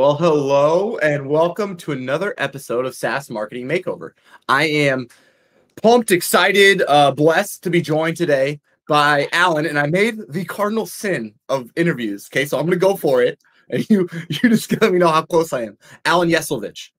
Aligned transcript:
Well, 0.00 0.16
hello 0.16 0.96
and 0.96 1.28
welcome 1.28 1.76
to 1.76 1.92
another 1.92 2.32
episode 2.38 2.86
of 2.86 2.94
SaaS 2.94 3.28
Marketing 3.28 3.68
Makeover. 3.68 4.12
I 4.48 4.64
am 4.64 5.08
pumped, 5.82 6.10
excited, 6.10 6.82
uh, 6.88 7.12
blessed 7.12 7.62
to 7.64 7.70
be 7.70 7.82
joined 7.82 8.16
today 8.16 8.60
by 8.88 9.28
Alan, 9.30 9.66
and 9.66 9.78
I 9.78 9.88
made 9.88 10.16
the 10.30 10.46
cardinal 10.46 10.86
sin 10.86 11.34
of 11.50 11.70
interviews. 11.76 12.30
Okay, 12.32 12.46
so 12.46 12.58
I'm 12.58 12.64
going 12.64 12.78
to 12.78 12.86
go 12.86 12.96
for 12.96 13.22
it, 13.22 13.40
and 13.68 13.86
you 13.90 14.08
you 14.30 14.48
just 14.48 14.72
let 14.80 14.90
me 14.90 14.98
know 14.98 15.08
how 15.08 15.20
close 15.20 15.52
I 15.52 15.64
am. 15.64 15.76
Alan 16.06 16.30
Yeslovich. 16.30 16.92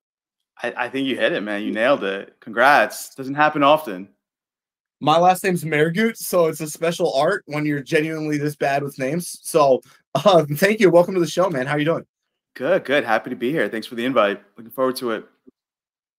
I, 0.61 0.71
I 0.77 0.87
think 0.87 1.07
you 1.07 1.17
hit 1.17 1.31
it, 1.31 1.41
man. 1.41 1.63
You 1.63 1.71
nailed 1.71 2.03
it. 2.03 2.35
Congrats. 2.39 3.15
Doesn't 3.15 3.33
happen 3.33 3.63
often. 3.63 4.09
My 4.99 5.17
last 5.17 5.43
name's 5.43 5.63
Mehrguth, 5.63 6.17
so 6.17 6.45
it's 6.45 6.61
a 6.61 6.69
special 6.69 7.11
art 7.15 7.41
when 7.47 7.65
you're 7.65 7.81
genuinely 7.81 8.37
this 8.37 8.55
bad 8.55 8.83
with 8.83 8.99
names. 8.99 9.39
So, 9.41 9.81
uh, 10.13 10.45
thank 10.51 10.79
you. 10.79 10.91
Welcome 10.91 11.15
to 11.15 11.19
the 11.19 11.25
show, 11.25 11.49
man. 11.49 11.65
How 11.65 11.73
are 11.73 11.79
you 11.79 11.85
doing? 11.85 12.05
Good, 12.55 12.83
good. 12.85 13.03
Happy 13.03 13.29
to 13.29 13.35
be 13.35 13.51
here. 13.51 13.69
Thanks 13.69 13.87
for 13.87 13.95
the 13.95 14.05
invite. 14.05 14.41
Looking 14.57 14.71
forward 14.71 14.95
to 14.97 15.11
it. 15.11 15.25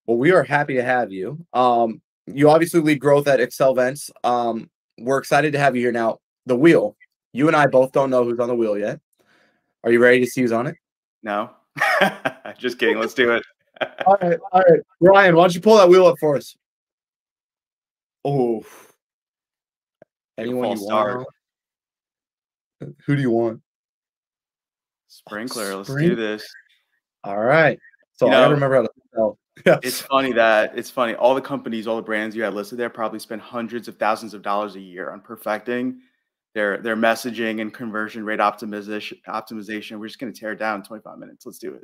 Well, 0.06 0.16
we 0.16 0.32
are 0.32 0.42
happy 0.42 0.74
to 0.74 0.82
have 0.82 1.12
you. 1.12 1.44
Um, 1.52 2.00
you 2.26 2.50
obviously 2.50 2.80
lead 2.80 3.00
growth 3.00 3.28
at 3.28 3.40
Accelevents. 3.40 4.10
Um, 4.24 4.70
we're 4.98 5.18
excited 5.18 5.52
to 5.52 5.58
have 5.58 5.76
you 5.76 5.82
here 5.82 5.92
now. 5.92 6.18
The 6.46 6.56
wheel. 6.56 6.96
You 7.32 7.48
and 7.48 7.56
I 7.56 7.66
both 7.66 7.92
don't 7.92 8.10
know 8.10 8.24
who's 8.24 8.40
on 8.40 8.48
the 8.48 8.54
wheel 8.54 8.78
yet. 8.78 9.00
Are 9.84 9.90
you 9.90 10.00
ready 10.00 10.20
to 10.20 10.26
see 10.26 10.42
who's 10.42 10.52
on 10.52 10.66
it? 10.66 10.76
No. 11.22 11.50
Just 12.58 12.78
kidding. 12.78 12.98
Let's 12.98 13.14
do 13.14 13.32
it. 13.32 13.42
all 14.06 14.16
right, 14.20 14.38
all 14.52 14.62
right. 14.68 14.80
Ryan, 15.00 15.36
why 15.36 15.42
don't 15.42 15.54
you 15.54 15.60
pull 15.60 15.76
that 15.76 15.88
wheel 15.88 16.06
up 16.06 16.16
for 16.18 16.36
us? 16.36 16.56
Oh, 18.24 18.64
anyone 20.38 20.78
you 20.78 20.84
want? 20.84 21.26
Who 23.06 23.16
do 23.16 23.22
you 23.22 23.30
want? 23.30 23.60
Sprinklr. 25.12 25.76
Let's 25.76 25.94
do 25.94 26.14
this. 26.14 26.44
All 27.24 27.38
right. 27.38 27.78
So 28.12 28.26
you 28.26 28.32
I 28.32 28.36
gotta 28.36 28.54
remember 28.54 28.76
how 28.76 28.82
to 28.82 28.90
spell. 29.12 29.38
Yeah. 29.66 29.78
It's 29.82 30.00
funny 30.00 30.32
that 30.32 30.76
it's 30.76 30.90
funny. 30.90 31.14
All 31.14 31.34
the 31.34 31.40
companies, 31.40 31.86
all 31.86 31.96
the 31.96 32.02
brands 32.02 32.34
you 32.34 32.42
had 32.42 32.54
listed 32.54 32.78
there 32.78 32.88
probably 32.88 33.18
spend 33.18 33.42
hundreds 33.42 33.86
of 33.86 33.96
thousands 33.98 34.32
of 34.32 34.42
dollars 34.42 34.76
a 34.76 34.80
year 34.80 35.10
on 35.10 35.20
perfecting 35.20 36.00
their 36.54 36.78
their 36.78 36.96
messaging 36.96 37.60
and 37.60 37.72
conversion 37.72 38.24
rate 38.24 38.40
optimization 38.40 39.18
optimization. 39.28 39.98
We're 39.98 40.08
just 40.08 40.18
gonna 40.18 40.32
tear 40.32 40.52
it 40.52 40.58
down 40.58 40.80
in 40.80 40.86
25 40.86 41.18
minutes. 41.18 41.46
Let's 41.46 41.58
do 41.58 41.74
it. 41.74 41.82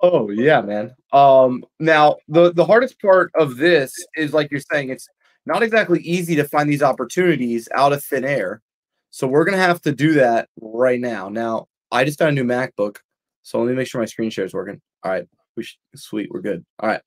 Oh 0.00 0.30
yeah, 0.30 0.60
man. 0.62 0.94
Um 1.12 1.64
now 1.78 2.16
the 2.28 2.52
the 2.52 2.64
hardest 2.64 3.00
part 3.00 3.30
of 3.34 3.56
this 3.56 3.92
is 4.16 4.32
like 4.32 4.50
you're 4.50 4.60
saying, 4.60 4.88
it's 4.88 5.08
not 5.44 5.62
exactly 5.62 6.00
easy 6.00 6.34
to 6.36 6.44
find 6.44 6.68
these 6.68 6.82
opportunities 6.82 7.68
out 7.74 7.92
of 7.92 8.02
thin 8.04 8.24
air. 8.24 8.62
So 9.10 9.26
we're 9.26 9.44
gonna 9.44 9.58
have 9.58 9.82
to 9.82 9.92
do 9.92 10.14
that 10.14 10.48
right 10.60 11.00
now. 11.00 11.28
Now, 11.28 11.68
I 11.90 12.04
just 12.04 12.18
got 12.18 12.28
a 12.28 12.32
new 12.32 12.44
MacBook, 12.44 12.96
so 13.42 13.58
let 13.58 13.68
me 13.68 13.74
make 13.74 13.88
sure 13.88 14.00
my 14.00 14.06
screen 14.06 14.30
share 14.30 14.44
is 14.44 14.54
working. 14.54 14.80
All 15.02 15.12
right, 15.12 15.26
we 15.56 15.62
should, 15.62 15.78
sweet, 15.94 16.30
we're 16.30 16.40
good. 16.40 16.64
All 16.80 16.88
right. 16.88 17.00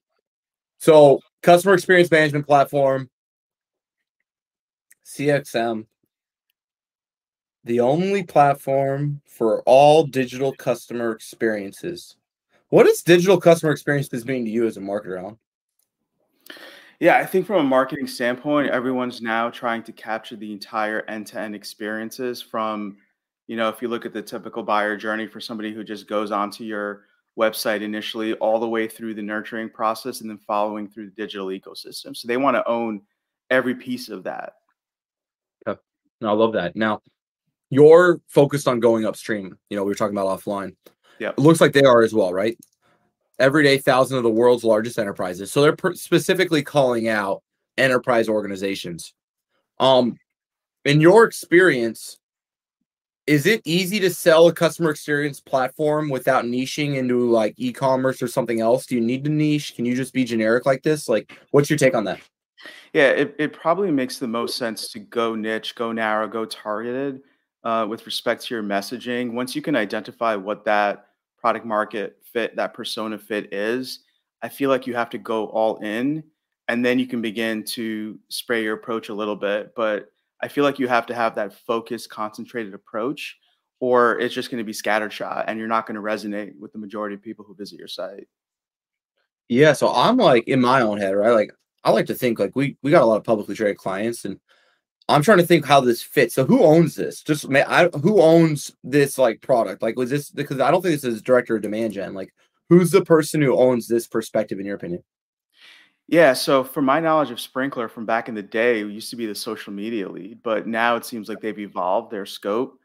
So 0.79 1.19
customer 1.43 1.73
experience 1.73 2.09
management 2.09 2.47
platform, 2.47 3.09
CXM, 5.05 5.85
the 7.65 7.81
only 7.81 8.23
platform 8.23 9.21
for 9.25 9.61
all 9.63 10.05
digital 10.05 10.53
customer 10.53 11.11
experiences. 11.11 12.15
What 12.69 12.85
does 12.85 13.03
digital 13.03 13.39
customer 13.39 13.71
experiences 13.71 14.25
mean 14.25 14.45
to 14.45 14.51
you 14.51 14.65
as 14.65 14.77
a 14.77 14.79
marketer, 14.79 15.19
Alan? 15.19 15.37
Yeah, 16.99 17.17
I 17.17 17.25
think 17.25 17.45
from 17.47 17.57
a 17.57 17.63
marketing 17.63 18.07
standpoint, 18.07 18.71
everyone's 18.71 19.21
now 19.21 19.49
trying 19.49 19.83
to 19.83 19.91
capture 19.91 20.35
the 20.35 20.51
entire 20.51 21.01
end-to-end 21.07 21.55
experiences 21.55 22.41
from, 22.41 22.97
you 23.49 23.57
know, 23.57 23.67
if 23.67 23.81
you 23.81 23.87
look 23.87 24.05
at 24.05 24.13
the 24.13 24.21
typical 24.21 24.61
buyer 24.61 24.95
journey 24.95 25.25
for 25.25 25.41
somebody 25.41 25.73
who 25.73 25.83
just 25.83 26.07
goes 26.07 26.31
onto 26.31 26.63
your 26.63 27.05
website 27.37 27.81
initially, 27.81 28.33
all 28.35 28.59
the 28.59 28.69
way 28.69 28.87
through 28.87 29.15
the 29.15 29.21
nurturing 29.23 29.69
process 29.69 30.21
and 30.21 30.29
then 30.29 30.37
following 30.37 30.87
through 30.87 31.05
the 31.05 31.15
digital 31.15 31.47
ecosystem. 31.47 32.15
So 32.15 32.27
they 32.27 32.37
want 32.37 32.55
to 32.55 32.67
own 32.67 33.01
every 33.49 33.73
piece 33.73 34.09
of 34.09 34.23
that. 34.25 34.53
Yeah, 35.65 35.75
I 36.21 36.31
love 36.31 36.53
that. 36.53 36.75
Now, 36.75 37.01
you're 37.71 38.21
focused 38.27 38.67
on 38.67 38.79
going 38.79 39.05
upstream. 39.05 39.57
You 39.71 39.77
know, 39.77 39.83
we 39.83 39.89
were 39.89 39.95
talking 39.95 40.15
about 40.15 40.39
offline. 40.39 40.75
Yeah, 41.17 41.29
it 41.29 41.39
looks 41.39 41.59
like 41.59 41.73
they 41.73 41.83
are 41.83 42.03
as 42.03 42.13
well, 42.13 42.31
right? 42.31 42.55
every 43.39 43.63
day 43.63 43.77
thousand 43.77 44.17
of 44.17 44.23
the 44.23 44.29
world's 44.29 44.63
largest 44.63 44.99
enterprises. 44.99 45.51
So 45.51 45.61
they're 45.61 45.95
specifically 45.95 46.61
calling 46.61 47.07
out 47.07 47.41
enterprise 47.77 48.27
organizations. 48.27 49.13
Um, 49.79 50.17
in 50.85 51.01
your 51.01 51.23
experience, 51.23 52.19
is 53.29 53.45
it 53.45 53.61
easy 53.63 53.99
to 53.99 54.09
sell 54.09 54.47
a 54.47 54.53
customer 54.53 54.89
experience 54.89 55.39
platform 55.39 56.09
without 56.09 56.45
niching 56.45 56.95
into 56.95 57.29
like 57.29 57.53
e-commerce 57.57 58.23
or 58.23 58.27
something 58.27 58.59
else? 58.59 58.87
Do 58.87 58.95
you 58.95 59.01
need 59.01 59.23
to 59.23 59.29
niche? 59.29 59.75
Can 59.75 59.85
you 59.85 59.95
just 59.95 60.13
be 60.13 60.23
generic 60.23 60.65
like 60.65 60.81
this? 60.81 61.07
Like, 61.07 61.39
what's 61.51 61.69
your 61.69 61.77
take 61.77 61.93
on 61.93 62.05
that? 62.05 62.19
Yeah, 62.91 63.09
it, 63.09 63.35
it 63.37 63.53
probably 63.53 63.91
makes 63.91 64.17
the 64.17 64.27
most 64.27 64.57
sense 64.57 64.91
to 64.93 64.99
go 64.99 65.35
niche, 65.35 65.75
go 65.75 65.91
narrow, 65.91 66.27
go 66.27 66.43
targeted 66.43 67.21
uh, 67.63 67.85
with 67.87 68.03
respect 68.07 68.47
to 68.47 68.55
your 68.55 68.63
messaging. 68.63 69.33
Once 69.33 69.55
you 69.55 69.61
can 69.61 69.75
identify 69.75 70.35
what 70.35 70.65
that 70.65 71.09
product 71.37 71.67
market 71.67 72.17
fit, 72.23 72.55
that 72.55 72.73
persona 72.73 73.19
fit 73.19 73.53
is, 73.53 73.99
I 74.41 74.49
feel 74.49 74.71
like 74.71 74.87
you 74.87 74.95
have 74.95 75.11
to 75.11 75.19
go 75.19 75.45
all 75.49 75.77
in 75.83 76.23
and 76.67 76.83
then 76.83 76.97
you 76.97 77.05
can 77.05 77.21
begin 77.21 77.63
to 77.65 78.17
spray 78.29 78.63
your 78.63 78.73
approach 78.73 79.09
a 79.09 79.13
little 79.13 79.35
bit. 79.35 79.75
But 79.75 80.11
I 80.41 80.47
feel 80.47 80.63
like 80.63 80.79
you 80.79 80.87
have 80.87 81.05
to 81.07 81.15
have 81.15 81.35
that 81.35 81.53
focused, 81.53 82.09
concentrated 82.09 82.73
approach, 82.73 83.37
or 83.79 84.19
it's 84.19 84.33
just 84.33 84.51
going 84.51 84.59
to 84.59 84.65
be 84.65 84.73
scattershot 84.73 85.45
and 85.47 85.59
you're 85.59 85.67
not 85.67 85.85
going 85.85 85.95
to 85.95 86.01
resonate 86.01 86.57
with 86.59 86.71
the 86.73 86.79
majority 86.79 87.15
of 87.15 87.21
people 87.21 87.45
who 87.45 87.55
visit 87.55 87.79
your 87.79 87.87
site. 87.87 88.27
Yeah. 89.47 89.73
So 89.73 89.91
I'm 89.93 90.17
like 90.17 90.47
in 90.47 90.61
my 90.61 90.81
own 90.81 90.97
head, 90.97 91.15
right? 91.15 91.31
Like 91.31 91.51
I 91.83 91.91
like 91.91 92.05
to 92.07 92.15
think 92.15 92.39
like 92.39 92.55
we 92.55 92.77
we 92.83 92.91
got 92.91 93.01
a 93.01 93.05
lot 93.05 93.17
of 93.17 93.23
publicly 93.23 93.55
traded 93.55 93.77
clients 93.77 94.25
and 94.25 94.39
I'm 95.07 95.23
trying 95.23 95.39
to 95.39 95.45
think 95.45 95.65
how 95.65 95.81
this 95.81 96.03
fits. 96.03 96.35
So 96.35 96.45
who 96.45 96.63
owns 96.63 96.95
this? 96.95 97.23
Just 97.23 97.51
I, 97.51 97.87
who 97.87 98.21
owns 98.21 98.75
this 98.83 99.17
like 99.17 99.41
product? 99.41 99.81
Like 99.81 99.97
was 99.97 100.11
this 100.11 100.29
because 100.29 100.59
I 100.59 100.69
don't 100.69 100.81
think 100.81 100.93
this 100.93 101.03
is 101.03 101.21
director 101.21 101.55
of 101.55 101.63
demand 101.63 101.93
gen. 101.93 102.13
Like 102.13 102.31
who's 102.69 102.91
the 102.91 103.03
person 103.03 103.41
who 103.41 103.57
owns 103.57 103.87
this 103.87 104.07
perspective 104.07 104.59
in 104.59 104.65
your 104.65 104.75
opinion? 104.75 105.03
Yeah, 106.11 106.33
so 106.33 106.63
from 106.63 106.85
my 106.85 106.99
knowledge 106.99 107.29
of 107.29 107.37
Sprinklr 107.37 107.87
from 107.87 108.07
back 108.07 108.29
in 108.29 108.33
the 108.33 108.41
day, 108.41 108.79
it 108.79 108.87
used 108.87 109.11
to 109.11 109.15
be 109.15 109.27
the 109.27 109.35
social 109.35 109.71
media 109.71 110.09
lead, 110.09 110.41
but 110.41 110.65
now 110.65 110.95
it 110.95 111.05
seems 111.05 111.29
like 111.29 111.39
they've 111.39 111.59
evolved 111.59 112.09
their 112.11 112.25
scope. 112.25 112.79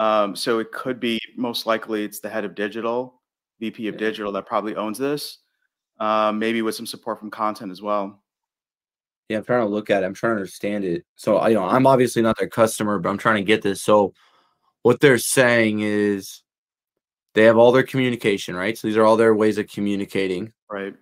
Um, 0.00 0.34
so 0.34 0.58
it 0.58 0.72
could 0.72 0.98
be 0.98 1.20
most 1.36 1.66
likely 1.66 2.02
it's 2.02 2.18
the 2.18 2.28
head 2.28 2.44
of 2.44 2.56
digital, 2.56 3.22
VP 3.60 3.86
of 3.86 3.96
digital 3.96 4.32
that 4.32 4.46
probably 4.46 4.74
owns 4.74 4.98
this, 4.98 5.38
um, 6.00 6.40
maybe 6.40 6.62
with 6.62 6.74
some 6.74 6.84
support 6.84 7.20
from 7.20 7.30
content 7.30 7.70
as 7.70 7.80
well. 7.80 8.20
Yeah, 9.28 9.38
I'm 9.38 9.44
trying 9.44 9.64
to 9.64 9.72
look 9.72 9.88
at 9.88 10.02
it. 10.02 10.06
I'm 10.06 10.14
trying 10.14 10.32
to 10.32 10.38
understand 10.38 10.84
it. 10.84 11.04
So, 11.14 11.46
you 11.46 11.54
know, 11.54 11.62
I'm 11.62 11.86
obviously 11.86 12.22
not 12.22 12.36
their 12.36 12.48
customer, 12.48 12.98
but 12.98 13.08
I'm 13.08 13.18
trying 13.18 13.36
to 13.36 13.46
get 13.46 13.62
this. 13.62 13.82
So, 13.82 14.14
what 14.82 14.98
they're 14.98 15.18
saying 15.18 15.78
is 15.80 16.42
they 17.34 17.44
have 17.44 17.56
all 17.56 17.70
their 17.70 17.84
communication, 17.84 18.56
right? 18.56 18.76
So 18.76 18.88
these 18.88 18.96
are 18.96 19.04
all 19.04 19.16
their 19.16 19.34
ways 19.34 19.58
of 19.58 19.68
communicating. 19.68 20.52
Right. 20.68 20.94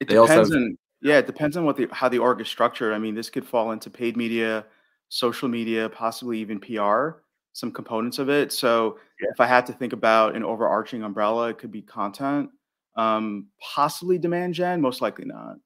It 0.00 0.08
they 0.08 0.14
depends 0.14 0.50
have, 0.50 0.56
on 0.56 0.78
yeah, 1.00 1.18
it 1.18 1.26
depends 1.26 1.56
on 1.56 1.64
what 1.64 1.76
the 1.76 1.88
how 1.92 2.08
the 2.08 2.18
org 2.18 2.40
is 2.40 2.48
structured. 2.48 2.92
I 2.92 2.98
mean, 2.98 3.14
this 3.14 3.30
could 3.30 3.46
fall 3.46 3.72
into 3.72 3.90
paid 3.90 4.16
media, 4.16 4.64
social 5.08 5.48
media, 5.48 5.88
possibly 5.88 6.38
even 6.38 6.58
PR, 6.58 7.20
some 7.52 7.70
components 7.70 8.18
of 8.18 8.28
it. 8.28 8.52
So 8.52 8.98
yeah. 9.20 9.28
if 9.32 9.40
I 9.40 9.46
had 9.46 9.66
to 9.66 9.72
think 9.72 9.92
about 9.92 10.34
an 10.34 10.44
overarching 10.44 11.02
umbrella, 11.02 11.50
it 11.50 11.58
could 11.58 11.70
be 11.70 11.82
content, 11.82 12.50
um, 12.96 13.46
possibly 13.74 14.18
demand 14.18 14.54
gen, 14.54 14.80
most 14.80 15.00
likely 15.00 15.24
not. 15.24 15.56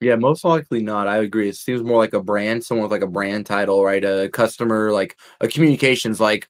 Yeah, 0.00 0.16
most 0.16 0.44
likely 0.44 0.82
not. 0.82 1.06
I 1.06 1.18
agree. 1.18 1.48
It 1.48 1.56
seems 1.56 1.82
more 1.82 1.98
like 1.98 2.12
a 2.12 2.22
brand, 2.22 2.64
someone 2.64 2.84
with 2.84 2.92
like 2.92 3.08
a 3.08 3.12
brand 3.12 3.46
title, 3.46 3.84
right? 3.84 4.04
A 4.04 4.28
customer, 4.28 4.90
like 4.92 5.16
a 5.40 5.48
communications, 5.48 6.20
like 6.20 6.48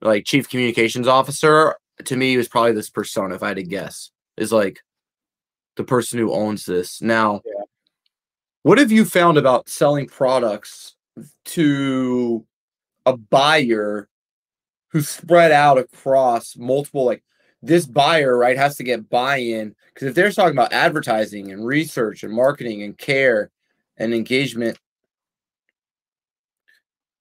like 0.00 0.24
chief 0.24 0.48
communications 0.48 1.08
officer. 1.08 1.76
To 2.04 2.16
me, 2.16 2.36
was 2.36 2.48
probably 2.48 2.72
this 2.72 2.90
persona. 2.90 3.34
If 3.36 3.42
I 3.42 3.48
had 3.48 3.56
to 3.56 3.62
guess, 3.62 4.10
is 4.36 4.52
like 4.52 4.80
the 5.76 5.84
person 5.84 6.18
who 6.18 6.32
owns 6.32 6.64
this. 6.64 7.02
Now, 7.02 7.42
yeah. 7.44 7.64
what 8.62 8.78
have 8.78 8.92
you 8.92 9.04
found 9.04 9.38
about 9.38 9.68
selling 9.68 10.06
products 10.06 10.94
to 11.46 12.46
a 13.06 13.16
buyer 13.16 14.08
who's 14.88 15.08
spread 15.08 15.52
out 15.52 15.78
across 15.78 16.56
multiple 16.56 17.04
like 17.04 17.22
this 17.62 17.86
buyer 17.86 18.36
right 18.36 18.56
has 18.56 18.76
to 18.76 18.84
get 18.84 19.08
buy-in 19.08 19.74
because 19.92 20.08
if 20.08 20.14
they're 20.14 20.30
talking 20.30 20.52
about 20.52 20.72
advertising 20.72 21.50
and 21.50 21.66
research 21.66 22.22
and 22.22 22.32
marketing 22.32 22.82
and 22.82 22.96
care 22.98 23.50
and 23.96 24.14
engagement 24.14 24.78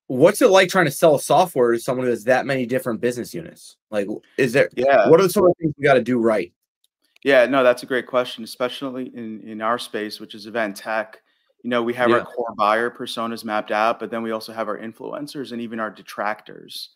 what's 0.07 0.41
it 0.41 0.49
like 0.49 0.69
trying 0.69 0.85
to 0.85 0.91
sell 0.91 1.15
a 1.15 1.19
software 1.19 1.71
to 1.71 1.79
someone 1.79 2.05
who 2.05 2.11
has 2.11 2.25
that 2.25 2.45
many 2.45 2.65
different 2.65 3.01
business 3.01 3.33
units 3.33 3.77
like 3.89 4.07
is 4.37 4.53
there 4.53 4.69
yeah 4.75 5.09
what 5.09 5.19
are 5.19 5.29
some 5.29 5.45
of 5.45 5.49
the 5.49 5.63
things 5.63 5.73
we 5.77 5.83
got 5.83 5.95
to 5.95 6.03
do 6.03 6.19
right 6.19 6.53
yeah 7.23 7.45
no 7.45 7.63
that's 7.63 7.83
a 7.83 7.87
great 7.87 8.07
question 8.07 8.43
especially 8.43 9.11
in 9.15 9.41
in 9.41 9.61
our 9.61 9.79
space 9.79 10.19
which 10.19 10.35
is 10.35 10.47
event 10.47 10.75
tech 10.75 11.21
you 11.63 11.69
know 11.69 11.81
we 11.81 11.93
have 11.93 12.09
yeah. 12.09 12.17
our 12.17 12.25
core 12.25 12.53
buyer 12.57 12.89
personas 12.89 13.43
mapped 13.43 13.71
out 13.71 13.99
but 13.99 14.11
then 14.11 14.21
we 14.21 14.31
also 14.31 14.53
have 14.53 14.67
our 14.67 14.77
influencers 14.77 15.51
and 15.51 15.61
even 15.61 15.79
our 15.79 15.89
detractors 15.89 16.89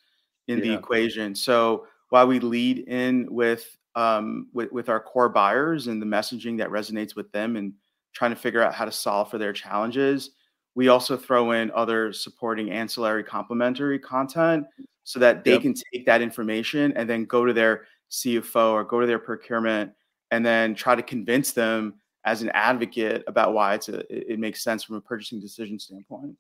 in 0.48 0.60
yeah. 0.60 0.66
the 0.66 0.74
equation 0.74 1.34
so 1.34 1.86
while 2.10 2.28
we 2.28 2.40
lead 2.40 2.80
in 2.88 3.28
with 3.30 3.78
um, 3.98 4.48
with 4.54 4.72
with 4.72 4.90
our 4.90 5.00
core 5.00 5.28
buyers 5.28 5.88
and 5.88 6.02
the 6.02 6.06
messaging 6.06 6.58
that 6.60 6.70
resonates 6.70 7.16
with 7.16 7.32
them, 7.32 7.56
and 7.56 7.74
trying 8.14 8.32
to 8.32 8.38
figure 8.38 8.62
out 8.62 8.74
how 8.74 8.86
to 8.86 8.92
solve 8.92 9.30
for 9.30 9.38
their 9.38 9.54
challenges. 9.54 10.32
We 10.76 10.90
also 10.90 11.18
throw 11.18 11.52
in 11.52 11.72
other 11.72 12.14
supporting 12.14 12.70
ancillary 12.70 13.24
complementary 13.24 13.98
content 13.98 14.66
so 15.04 15.20
that 15.20 15.44
they 15.44 15.54
yep. 15.54 15.64
can 15.64 15.74
take 15.92 16.06
that 16.06 16.22
information 16.22 16.94
and 16.96 17.10
then 17.10 17.26
go 17.26 17.46
to 17.46 17.54
their 17.54 17.86
CFO 18.12 18.74
or 18.74 18.84
go 18.84 19.02
to 19.02 19.08
their 19.08 19.18
procurement 19.18 19.92
and 20.32 20.46
then 20.46 20.76
try 20.76 20.96
to 20.96 21.02
convince 21.02 21.52
them 21.52 21.96
as 22.26 22.42
an 22.42 22.52
advocate 22.54 23.24
about 23.28 23.54
why 23.54 23.74
it's 23.74 23.90
a, 23.90 24.04
it 24.10 24.40
makes 24.40 24.64
sense 24.64 24.84
from 24.84 24.98
a 24.98 25.02
purchasing 25.02 25.40
decision 25.40 25.80
standpoint. 25.80 26.36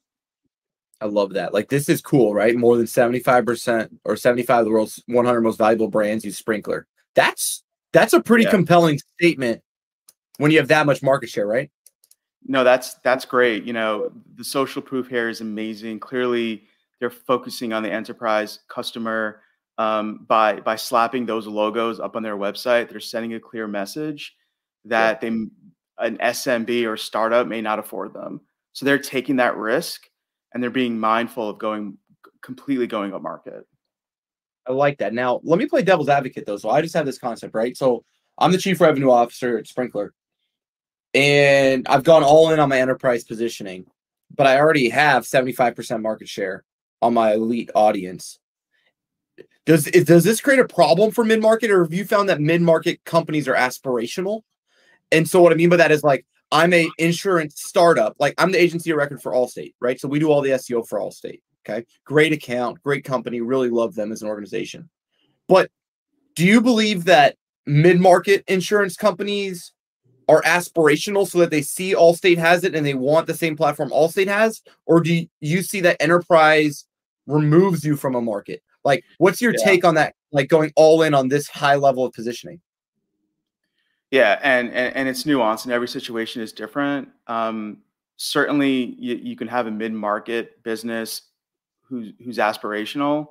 I 0.99 1.05
love 1.05 1.33
that. 1.33 1.53
Like 1.53 1.69
this 1.69 1.89
is 1.89 2.01
cool, 2.01 2.33
right? 2.33 2.55
More 2.55 2.75
than 2.75 2.85
75% 2.85 3.89
or 4.03 4.15
75 4.15 4.59
of 4.59 4.65
the 4.65 4.71
world's 4.71 5.01
100 5.05 5.41
most 5.41 5.57
valuable 5.57 5.87
brands 5.87 6.25
use 6.25 6.41
Sprinklr. 6.41 6.83
That's 7.15 7.63
that's 7.93 8.13
a 8.13 8.21
pretty 8.21 8.43
yeah. 8.43 8.51
compelling 8.51 8.99
statement 9.19 9.61
when 10.37 10.51
you 10.51 10.57
have 10.57 10.67
that 10.67 10.85
much 10.85 11.01
market 11.01 11.29
share, 11.29 11.47
right? 11.47 11.69
No, 12.45 12.63
that's 12.63 12.95
that's 13.03 13.25
great. 13.25 13.63
You 13.63 13.73
know, 13.73 14.11
the 14.35 14.43
social 14.43 14.81
proof 14.81 15.07
here 15.07 15.29
is 15.29 15.41
amazing. 15.41 15.99
Clearly, 15.99 16.63
they're 16.99 17.09
focusing 17.09 17.73
on 17.73 17.83
the 17.83 17.91
enterprise 17.91 18.59
customer 18.67 19.41
um, 19.77 20.25
by 20.27 20.59
by 20.59 20.75
slapping 20.75 21.25
those 21.25 21.47
logos 21.47 21.99
up 21.99 22.15
on 22.15 22.23
their 22.23 22.37
website. 22.37 22.89
They're 22.89 22.99
sending 22.99 23.33
a 23.33 23.39
clear 23.39 23.67
message 23.67 24.35
that 24.85 25.21
yeah. 25.21 25.29
they 25.29 25.47
an 25.99 26.17
SMB 26.17 26.87
or 26.87 26.97
startup 26.97 27.47
may 27.47 27.61
not 27.61 27.79
afford 27.79 28.13
them. 28.13 28.41
So 28.73 28.85
they're 28.85 28.99
taking 28.99 29.37
that 29.37 29.57
risk 29.57 30.07
and 30.53 30.61
they're 30.61 30.69
being 30.69 30.99
mindful 30.99 31.49
of 31.49 31.57
going 31.57 31.97
completely 32.41 32.87
going 32.87 33.13
up 33.13 33.21
market. 33.21 33.65
I 34.67 34.73
like 34.73 34.97
that. 34.99 35.13
Now, 35.13 35.39
let 35.43 35.57
me 35.59 35.65
play 35.65 35.81
devil's 35.81 36.09
advocate 36.09 36.45
though. 36.45 36.57
So 36.57 36.69
I 36.69 36.81
just 36.81 36.93
have 36.95 37.05
this 37.05 37.17
concept, 37.17 37.55
right? 37.55 37.75
So 37.75 38.03
I'm 38.37 38.51
the 38.51 38.57
chief 38.57 38.79
revenue 38.79 39.09
officer 39.09 39.57
at 39.57 39.65
Sprinklr, 39.65 40.09
and 41.13 41.87
I've 41.87 42.03
gone 42.03 42.23
all 42.23 42.51
in 42.51 42.59
on 42.59 42.69
my 42.69 42.79
enterprise 42.79 43.23
positioning, 43.23 43.85
but 44.35 44.45
I 44.45 44.59
already 44.59 44.89
have 44.89 45.23
75% 45.23 46.01
market 46.01 46.27
share 46.27 46.63
on 47.01 47.13
my 47.13 47.33
elite 47.33 47.71
audience. 47.73 48.39
Does 49.65 49.85
does 49.85 50.23
this 50.23 50.41
create 50.41 50.59
a 50.59 50.67
problem 50.67 51.11
for 51.11 51.23
mid 51.23 51.41
market, 51.41 51.71
or 51.71 51.83
have 51.83 51.93
you 51.93 52.05
found 52.05 52.29
that 52.29 52.39
mid 52.39 52.61
market 52.61 53.03
companies 53.03 53.47
are 53.47 53.55
aspirational? 53.55 54.41
And 55.11 55.27
so 55.27 55.41
what 55.41 55.51
I 55.51 55.55
mean 55.55 55.69
by 55.69 55.77
that 55.77 55.91
is 55.91 56.03
like 56.03 56.25
I'm 56.51 56.73
a 56.73 56.89
insurance 56.97 57.61
startup. 57.61 58.15
Like 58.19 58.33
I'm 58.37 58.51
the 58.51 58.61
agency 58.61 58.91
of 58.91 58.97
record 58.97 59.21
for 59.21 59.33
Allstate, 59.33 59.73
right? 59.81 59.99
So 59.99 60.07
we 60.07 60.19
do 60.19 60.31
all 60.31 60.41
the 60.41 60.51
SEO 60.51 60.87
for 60.87 60.99
Allstate. 60.99 61.41
Okay. 61.67 61.85
Great 62.05 62.31
account, 62.31 62.81
great 62.81 63.03
company. 63.03 63.41
Really 63.41 63.69
love 63.69 63.93
them 63.93 64.11
as 64.11 64.21
an 64.21 64.29
organization. 64.29 64.89
But 65.47 65.69
do 66.35 66.45
you 66.45 66.61
believe 66.61 67.05
that 67.05 67.35
mid-market 67.65 68.43
insurance 68.47 68.95
companies 68.95 69.73
are 70.29 70.41
aspirational 70.43 71.27
so 71.27 71.39
that 71.39 71.51
they 71.51 71.61
see 71.61 71.93
Allstate 71.93 72.37
has 72.37 72.63
it 72.63 72.75
and 72.75 72.85
they 72.85 72.93
want 72.93 73.27
the 73.27 73.33
same 73.33 73.57
platform 73.57 73.89
Allstate 73.89 74.27
has? 74.27 74.61
Or 74.85 75.01
do 75.01 75.25
you 75.41 75.61
see 75.61 75.81
that 75.81 76.01
enterprise 76.01 76.85
removes 77.25 77.83
you 77.83 77.97
from 77.97 78.15
a 78.15 78.21
market? 78.21 78.61
Like, 78.87 79.03
what's 79.17 79.41
your 79.41 79.51
yeah. 79.51 79.65
take 79.65 79.83
on 79.83 79.95
that? 79.95 80.15
Like 80.31 80.47
going 80.47 80.71
all 80.77 81.03
in 81.03 81.13
on 81.13 81.27
this 81.27 81.47
high 81.49 81.75
level 81.75 82.05
of 82.05 82.13
positioning? 82.13 82.61
Yeah, 84.11 84.39
and, 84.41 84.69
and, 84.69 84.95
and 84.95 85.09
it's 85.09 85.25
nuanced, 85.25 85.65
and 85.65 85.73
every 85.73 85.89
situation 85.89 86.41
is 86.41 86.53
different. 86.53 87.09
Um, 87.27 87.79
certainly, 88.15 88.95
you, 88.97 89.15
you 89.15 89.35
can 89.35 89.49
have 89.49 89.67
a 89.67 89.71
mid 89.71 89.91
market 89.91 90.63
business 90.63 91.23
who's 91.81 92.13
who's 92.23 92.37
aspirational 92.37 93.27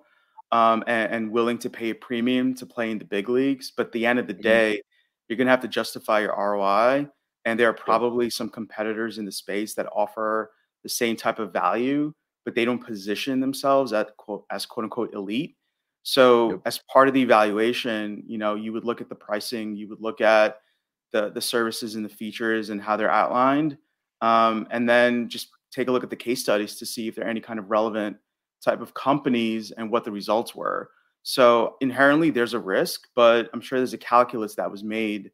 um, 0.53 0.85
and, 0.87 1.13
and, 1.13 1.31
willing 1.31 1.59
to 1.59 1.71
pay 1.71 1.91
a 1.91 1.95
premium 1.95 2.55
to 2.55 2.67
play 2.67 2.91
in 2.91 2.99
the 2.99 3.05
big 3.05 3.29
leagues. 3.29 3.73
But 3.75 3.87
at 3.87 3.93
the 3.93 4.05
end 4.05 4.19
of 4.19 4.27
the 4.27 4.35
mm-hmm. 4.35 4.43
day, 4.43 4.83
you're 5.29 5.37
going 5.37 5.47
to 5.47 5.51
have 5.51 5.63
to 5.63 5.69
justify 5.69 6.21
your 6.21 6.37
ROI, 6.37 7.09
and 7.47 7.59
there 7.59 7.71
are 7.71 7.75
probably 7.75 8.29
some 8.29 8.51
competitors 8.51 9.17
in 9.17 9.25
the 9.25 9.33
space 9.33 9.75
that 9.75 9.89
offer 9.91 10.53
the 10.83 10.91
same 10.91 11.17
type 11.17 11.39
of 11.39 11.53
value, 11.53 12.13
but 12.47 12.55
they 12.55 12.65
don't 12.65 12.83
position 12.83 13.41
themselves 13.41 13.93
at 13.93 14.17
quote 14.17 14.47
as 14.51 14.65
quote 14.65 14.85
unquote 14.85 15.13
elite. 15.13 15.57
So 16.05 16.53
yep. 16.53 16.61
as 16.65 16.79
part 16.91 17.09
of 17.09 17.15
the 17.15 17.21
evaluation, 17.21 18.23
you 18.29 18.39
know, 18.39 18.55
you 18.55 18.73
would 18.73 18.85
look 18.85 19.01
at 19.01 19.09
the 19.09 19.17
pricing, 19.17 19.77
you 19.77 19.89
would 19.89 20.01
look 20.01 20.21
at 20.21 20.61
the 21.13 21.31
the 21.31 21.41
services 21.41 21.97
and 21.97 22.05
the 22.05 22.09
features 22.09 22.71
and 22.71 22.81
how 22.81 22.97
they're 22.97 23.11
outlined, 23.11 23.77
um, 24.23 24.69
and 24.71 24.89
then 24.89 25.29
just 25.29 25.49
take 25.73 25.89
a 25.89 25.91
look 25.91 26.05
at 26.05 26.11
the 26.11 26.17
case 26.17 26.41
studies 26.41 26.77
to 26.77 26.87
see 26.87 27.09
if 27.09 27.17
there 27.17 27.27
are 27.27 27.29
any 27.29 27.41
kind 27.41 27.59
of 27.59 27.69
relevant 27.69 28.17
type 28.65 28.81
of 28.81 28.95
companies 28.95 29.73
and 29.73 29.91
what 29.91 30.05
the 30.05 30.13
results 30.13 30.55
were. 30.55 30.91
So 31.25 31.75
inherently, 31.81 32.31
there's 32.31 32.55
a 32.55 32.61
risk, 32.61 33.09
but 33.17 33.51
I'm 33.53 33.61
sure 33.61 33.81
there's 33.81 33.93
a 33.93 33.99
calculus 33.99 34.55
that 34.55 34.71
was 34.71 34.85
made 34.85 35.33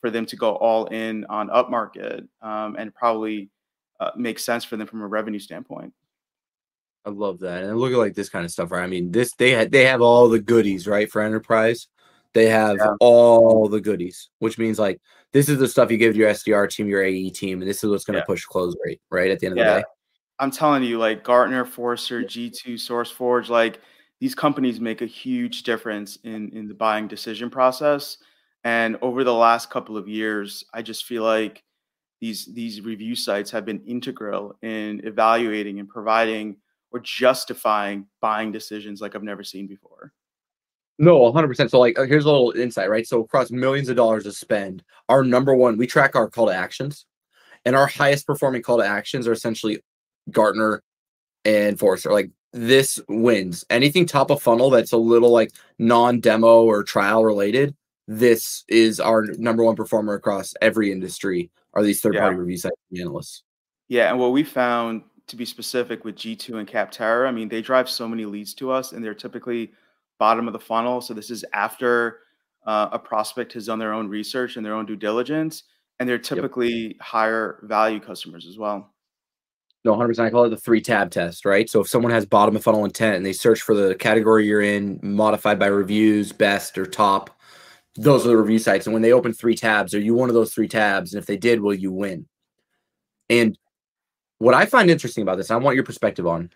for 0.00 0.08
them 0.08 0.24
to 0.26 0.36
go 0.36 0.54
all 0.56 0.86
in 0.86 1.24
on 1.24 1.48
upmarket, 1.48 2.28
um, 2.40 2.76
and 2.78 2.94
probably 2.94 3.50
uh, 3.98 4.12
makes 4.16 4.44
sense 4.44 4.64
for 4.64 4.76
them 4.76 4.86
from 4.86 5.02
a 5.02 5.06
revenue 5.08 5.40
standpoint. 5.40 5.92
I 7.04 7.10
love 7.10 7.40
that, 7.40 7.64
and 7.64 7.76
look 7.78 7.92
at 7.92 7.98
like 7.98 8.14
this 8.14 8.28
kind 8.28 8.44
of 8.44 8.50
stuff, 8.50 8.70
right? 8.70 8.84
I 8.84 8.86
mean, 8.86 9.10
this 9.10 9.34
they 9.34 9.50
had 9.50 9.72
they 9.72 9.84
have 9.84 10.00
all 10.00 10.28
the 10.28 10.40
goodies, 10.40 10.86
right, 10.86 11.10
for 11.10 11.20
enterprise. 11.22 11.88
They 12.34 12.46
have 12.46 12.76
yeah. 12.78 12.94
all 13.00 13.68
the 13.68 13.80
goodies, 13.80 14.30
which 14.38 14.58
means 14.58 14.78
like 14.78 15.00
this 15.32 15.48
is 15.48 15.58
the 15.58 15.68
stuff 15.68 15.90
you 15.90 15.98
give 15.98 16.16
your 16.16 16.30
SDR 16.30 16.70
team, 16.70 16.88
your 16.88 17.02
AE 17.02 17.30
team, 17.30 17.60
and 17.60 17.68
this 17.68 17.82
is 17.82 17.90
what's 17.90 18.04
going 18.04 18.14
to 18.14 18.20
yeah. 18.20 18.24
push 18.24 18.44
close 18.44 18.74
rate, 18.84 19.00
right? 19.10 19.30
At 19.30 19.40
the 19.40 19.46
end 19.46 19.58
of 19.58 19.64
yeah. 19.64 19.74
the 19.74 19.80
day. 19.80 19.86
I'm 20.38 20.50
telling 20.50 20.82
you, 20.82 20.98
like 20.98 21.24
Gartner, 21.24 21.64
Forrester, 21.64 22.22
G2, 22.22 22.74
SourceForge, 22.74 23.48
like 23.48 23.80
these 24.20 24.34
companies 24.34 24.80
make 24.80 25.02
a 25.02 25.06
huge 25.06 25.62
difference 25.64 26.16
in 26.24 26.50
in 26.50 26.68
the 26.68 26.74
buying 26.74 27.08
decision 27.08 27.50
process. 27.50 28.18
And 28.64 28.96
over 29.02 29.24
the 29.24 29.34
last 29.34 29.70
couple 29.70 29.96
of 29.96 30.08
years, 30.08 30.64
I 30.72 30.82
just 30.82 31.04
feel 31.04 31.24
like 31.24 31.62
these 32.20 32.46
these 32.46 32.80
review 32.80 33.16
sites 33.16 33.50
have 33.50 33.64
been 33.64 33.82
integral 33.84 34.56
in 34.62 35.00
evaluating 35.04 35.80
and 35.80 35.88
providing 35.88 36.56
or 36.92 37.00
justifying 37.00 38.06
buying 38.20 38.52
decisions 38.52 39.00
like 39.00 39.14
I've 39.14 39.22
never 39.22 39.44
seen 39.44 39.66
before. 39.66 40.12
No, 40.98 41.18
100%. 41.32 41.70
So, 41.70 41.80
like, 41.80 41.98
uh, 41.98 42.04
here's 42.04 42.24
a 42.24 42.30
little 42.30 42.52
insight, 42.52 42.90
right? 42.90 43.06
So, 43.06 43.20
across 43.22 43.50
millions 43.50 43.88
of 43.88 43.96
dollars 43.96 44.26
of 44.26 44.36
spend, 44.36 44.84
our 45.08 45.24
number 45.24 45.54
one, 45.54 45.78
we 45.78 45.86
track 45.86 46.14
our 46.14 46.28
call 46.28 46.46
to 46.46 46.54
actions, 46.54 47.06
and 47.64 47.74
our 47.74 47.86
highest 47.86 48.26
performing 48.26 48.62
call 48.62 48.78
to 48.78 48.86
actions 48.86 49.26
are 49.26 49.32
essentially 49.32 49.80
Gartner 50.30 50.82
and 51.44 51.78
Forrester. 51.78 52.12
Like, 52.12 52.30
this 52.52 53.00
wins 53.08 53.64
anything 53.70 54.04
top 54.04 54.30
of 54.30 54.42
funnel 54.42 54.70
that's 54.70 54.92
a 54.92 54.98
little 54.98 55.30
like 55.30 55.52
non 55.78 56.20
demo 56.20 56.62
or 56.62 56.82
trial 56.82 57.24
related. 57.24 57.74
This 58.06 58.64
is 58.68 59.00
our 59.00 59.24
number 59.38 59.64
one 59.64 59.76
performer 59.76 60.14
across 60.14 60.54
every 60.60 60.92
industry. 60.92 61.50
Are 61.74 61.82
these 61.82 62.00
third 62.00 62.14
party 62.14 62.36
yeah. 62.36 62.40
review 62.40 62.58
site 62.58 62.72
analysts? 62.98 63.42
Yeah, 63.88 64.10
and 64.10 64.18
what 64.18 64.32
we 64.32 64.44
found 64.44 65.02
to 65.26 65.36
be 65.36 65.44
specific 65.44 66.04
with 66.04 66.16
G2 66.16 66.58
and 66.58 66.68
Capterra, 66.68 67.28
I 67.28 67.30
mean, 67.30 67.48
they 67.48 67.62
drive 67.62 67.88
so 67.88 68.08
many 68.08 68.24
leads 68.24 68.54
to 68.54 68.70
us, 68.70 68.92
and 68.92 69.04
they're 69.04 69.14
typically 69.14 69.72
bottom 70.18 70.46
of 70.46 70.52
the 70.52 70.60
funnel. 70.60 71.00
So 71.00 71.14
this 71.14 71.30
is 71.30 71.44
after 71.52 72.20
uh, 72.66 72.88
a 72.92 72.98
prospect 72.98 73.52
has 73.54 73.66
done 73.66 73.78
their 73.78 73.92
own 73.92 74.08
research 74.08 74.56
and 74.56 74.64
their 74.64 74.74
own 74.74 74.86
due 74.86 74.96
diligence, 74.96 75.64
and 75.98 76.08
they're 76.08 76.18
typically 76.18 76.88
yep. 76.88 77.00
higher 77.00 77.60
value 77.64 78.00
customers 78.00 78.46
as 78.46 78.58
well. 78.58 78.92
No, 79.84 79.96
100%. 79.96 80.20
I 80.20 80.30
call 80.30 80.44
it 80.44 80.50
the 80.50 80.56
three 80.56 80.80
tab 80.80 81.10
test, 81.10 81.44
right? 81.44 81.68
So 81.68 81.80
if 81.80 81.88
someone 81.88 82.12
has 82.12 82.24
bottom 82.24 82.54
of 82.54 82.62
funnel 82.62 82.84
intent 82.84 83.16
and 83.16 83.26
they 83.26 83.32
search 83.32 83.62
for 83.62 83.74
the 83.74 83.96
category 83.96 84.46
you're 84.46 84.62
in, 84.62 85.00
modified 85.02 85.58
by 85.58 85.66
reviews, 85.66 86.32
best 86.32 86.78
or 86.78 86.86
top, 86.86 87.30
those 87.96 88.24
are 88.24 88.28
the 88.28 88.36
review 88.36 88.60
sites. 88.60 88.86
And 88.86 88.94
when 88.94 89.02
they 89.02 89.12
open 89.12 89.32
three 89.32 89.56
tabs, 89.56 89.92
are 89.92 90.00
you 90.00 90.14
one 90.14 90.28
of 90.28 90.34
those 90.34 90.54
three 90.54 90.68
tabs? 90.68 91.12
And 91.12 91.20
if 91.20 91.26
they 91.26 91.36
did, 91.36 91.60
will 91.60 91.74
you 91.74 91.90
win? 91.90 92.26
And 93.28 93.58
what 94.42 94.54
I 94.54 94.66
find 94.66 94.90
interesting 94.90 95.22
about 95.22 95.36
this, 95.36 95.52
I 95.52 95.56
want 95.56 95.76
your 95.76 95.84
perspective 95.84 96.26
on, 96.26 96.50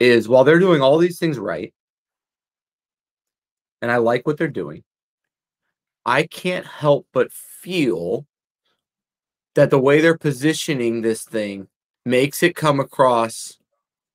is 0.00 0.30
while 0.30 0.44
they're 0.44 0.58
doing 0.58 0.80
all 0.80 0.96
these 0.96 1.18
things 1.18 1.38
right, 1.38 1.74
and 3.82 3.92
I 3.92 3.98
like 3.98 4.26
what 4.26 4.38
they're 4.38 4.48
doing, 4.48 4.82
I 6.06 6.22
can't 6.22 6.64
help 6.64 7.06
but 7.12 7.30
feel 7.32 8.26
that 9.56 9.68
the 9.68 9.78
way 9.78 10.00
they're 10.00 10.16
positioning 10.16 11.02
this 11.02 11.22
thing 11.22 11.68
makes 12.06 12.42
it 12.42 12.56
come 12.56 12.80
across 12.80 13.58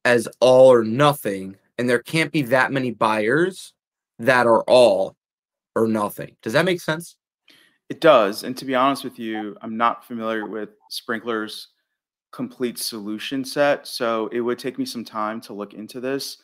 as 0.03 0.27
all 0.39 0.73
or 0.73 0.83
nothing, 0.83 1.57
and 1.77 1.87
there 1.87 2.01
can't 2.01 2.31
be 2.31 2.41
that 2.43 2.71
many 2.71 2.89
buyers 2.89 3.73
that 4.17 4.47
are 4.47 4.63
all 4.63 5.15
or 5.75 5.85
nothing. 5.85 6.35
Does 6.41 6.53
that 6.53 6.65
make 6.65 6.81
sense? 6.81 7.15
It 7.89 8.01
does. 8.01 8.43
And 8.43 8.57
to 8.57 8.65
be 8.65 8.73
honest 8.73 9.03
with 9.03 9.19
you, 9.19 9.55
I'm 9.61 9.77
not 9.77 10.03
familiar 10.07 10.47
with 10.47 10.69
Sprinklr's 10.91 11.67
complete 12.31 12.77
solution 12.79 13.43
set. 13.45 13.87
So 13.87 14.27
it 14.27 14.41
would 14.41 14.59
take 14.59 14.77
me 14.79 14.85
some 14.85 15.05
time 15.05 15.41
to 15.41 15.53
look 15.53 15.73
into 15.73 15.99
this. 15.99 16.37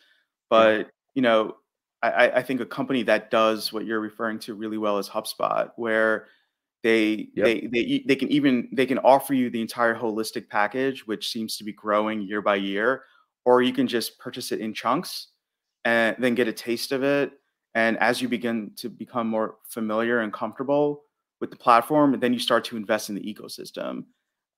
But, 0.50 0.90
you 1.16 1.22
know, 1.22 1.56
I, 2.04 2.30
I 2.30 2.44
think 2.44 2.62
a 2.62 2.66
company 2.66 3.04
that 3.04 3.32
does 3.32 3.74
what 3.74 3.86
you're 3.86 4.00
referring 4.00 4.40
to 4.40 4.54
really 4.56 4.78
well 4.78 5.00
is 5.00 5.10
HubSpot, 5.10 5.72
where 5.78 6.28
they 6.84 7.30
yep. 7.34 7.46
they 7.46 7.68
they 7.72 8.04
they 8.08 8.16
can 8.16 8.30
even 8.32 8.70
they 8.72 8.86
can 8.86 9.00
offer 9.00 9.34
you 9.34 9.50
the 9.50 9.62
entire 9.62 9.96
holistic 9.96 10.48
package, 10.48 11.08
which 11.08 11.30
seems 11.30 11.58
to 11.58 11.64
be 11.64 11.74
growing 11.74 12.22
year 12.22 12.42
by 12.42 12.56
year, 12.56 13.04
or 13.46 13.62
you 13.64 13.74
can 13.74 13.88
just 13.88 14.20
purchase 14.20 14.52
it 14.52 14.60
in 14.60 14.74
chunks 14.74 15.30
and 15.86 16.16
then 16.20 16.36
get 16.36 16.48
a 16.48 16.54
taste 16.54 16.92
of 16.92 17.04
it 17.04 17.32
And 17.78 17.96
as 18.00 18.22
you 18.24 18.28
begin 18.28 18.72
to 18.78 18.90
become 18.90 19.28
more 19.28 19.58
familiar 19.70 20.22
and 20.22 20.34
comfortable 20.34 21.04
with 21.40 21.52
the 21.52 21.56
platform, 21.58 22.20
then 22.20 22.34
you 22.34 22.40
start 22.40 22.66
to 22.66 22.78
invest 22.78 23.10
in 23.10 23.16
the 23.16 23.22
ecosystem. 23.22 24.06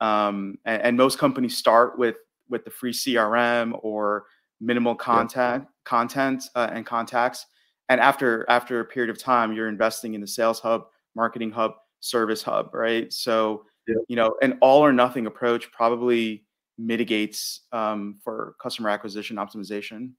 Um, 0.02 0.58
and, 0.66 0.82
and, 0.82 0.98
most 0.98 1.20
companies 1.20 1.58
start 1.58 2.00
with 2.00 2.16
with 2.50 2.64
the 2.64 2.72
free 2.72 2.94
CRM 2.94 3.78
or 3.84 4.26
minimal 4.62 4.96
content 4.96 5.64
yeah. 5.64 5.70
content 5.84 6.44
uh, 6.56 6.70
and 6.72 6.86
contacts. 6.86 7.46
And 7.90 8.00
after 8.00 8.46
after 8.50 8.80
a 8.80 8.86
period 8.86 9.10
of 9.10 9.18
time, 9.18 9.52
you're 9.54 9.68
investing 9.68 10.14
in 10.14 10.22
the 10.22 10.28
sales 10.28 10.60
hub, 10.60 10.84
marketing 11.16 11.52
hub, 11.52 11.74
service 12.00 12.42
hub, 12.42 12.74
right? 12.74 13.12
So 13.12 13.66
yeah. 13.88 13.96
you 14.08 14.16
know, 14.16 14.36
an 14.42 14.58
all 14.62 14.86
or 14.86 14.94
nothing 14.94 15.26
approach 15.26 15.72
probably 15.72 16.46
mitigates 16.78 17.62
um, 17.72 18.20
for 18.24 18.56
customer 18.62 18.90
acquisition 18.90 19.38
optimization. 19.38 20.12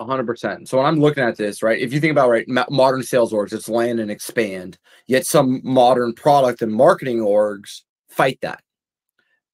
100%. 0.00 0.66
So 0.66 0.78
when 0.78 0.86
I'm 0.86 1.00
looking 1.00 1.22
at 1.22 1.36
this, 1.36 1.62
right, 1.62 1.78
if 1.78 1.92
you 1.92 2.00
think 2.00 2.12
about 2.12 2.30
right, 2.30 2.46
modern 2.48 3.02
sales 3.02 3.32
orgs, 3.32 3.52
it's 3.52 3.68
land 3.68 4.00
and 4.00 4.10
expand. 4.10 4.78
Yet 5.06 5.26
some 5.26 5.60
modern 5.62 6.12
product 6.14 6.62
and 6.62 6.72
marketing 6.72 7.18
orgs 7.18 7.82
fight 8.08 8.38
that. 8.42 8.62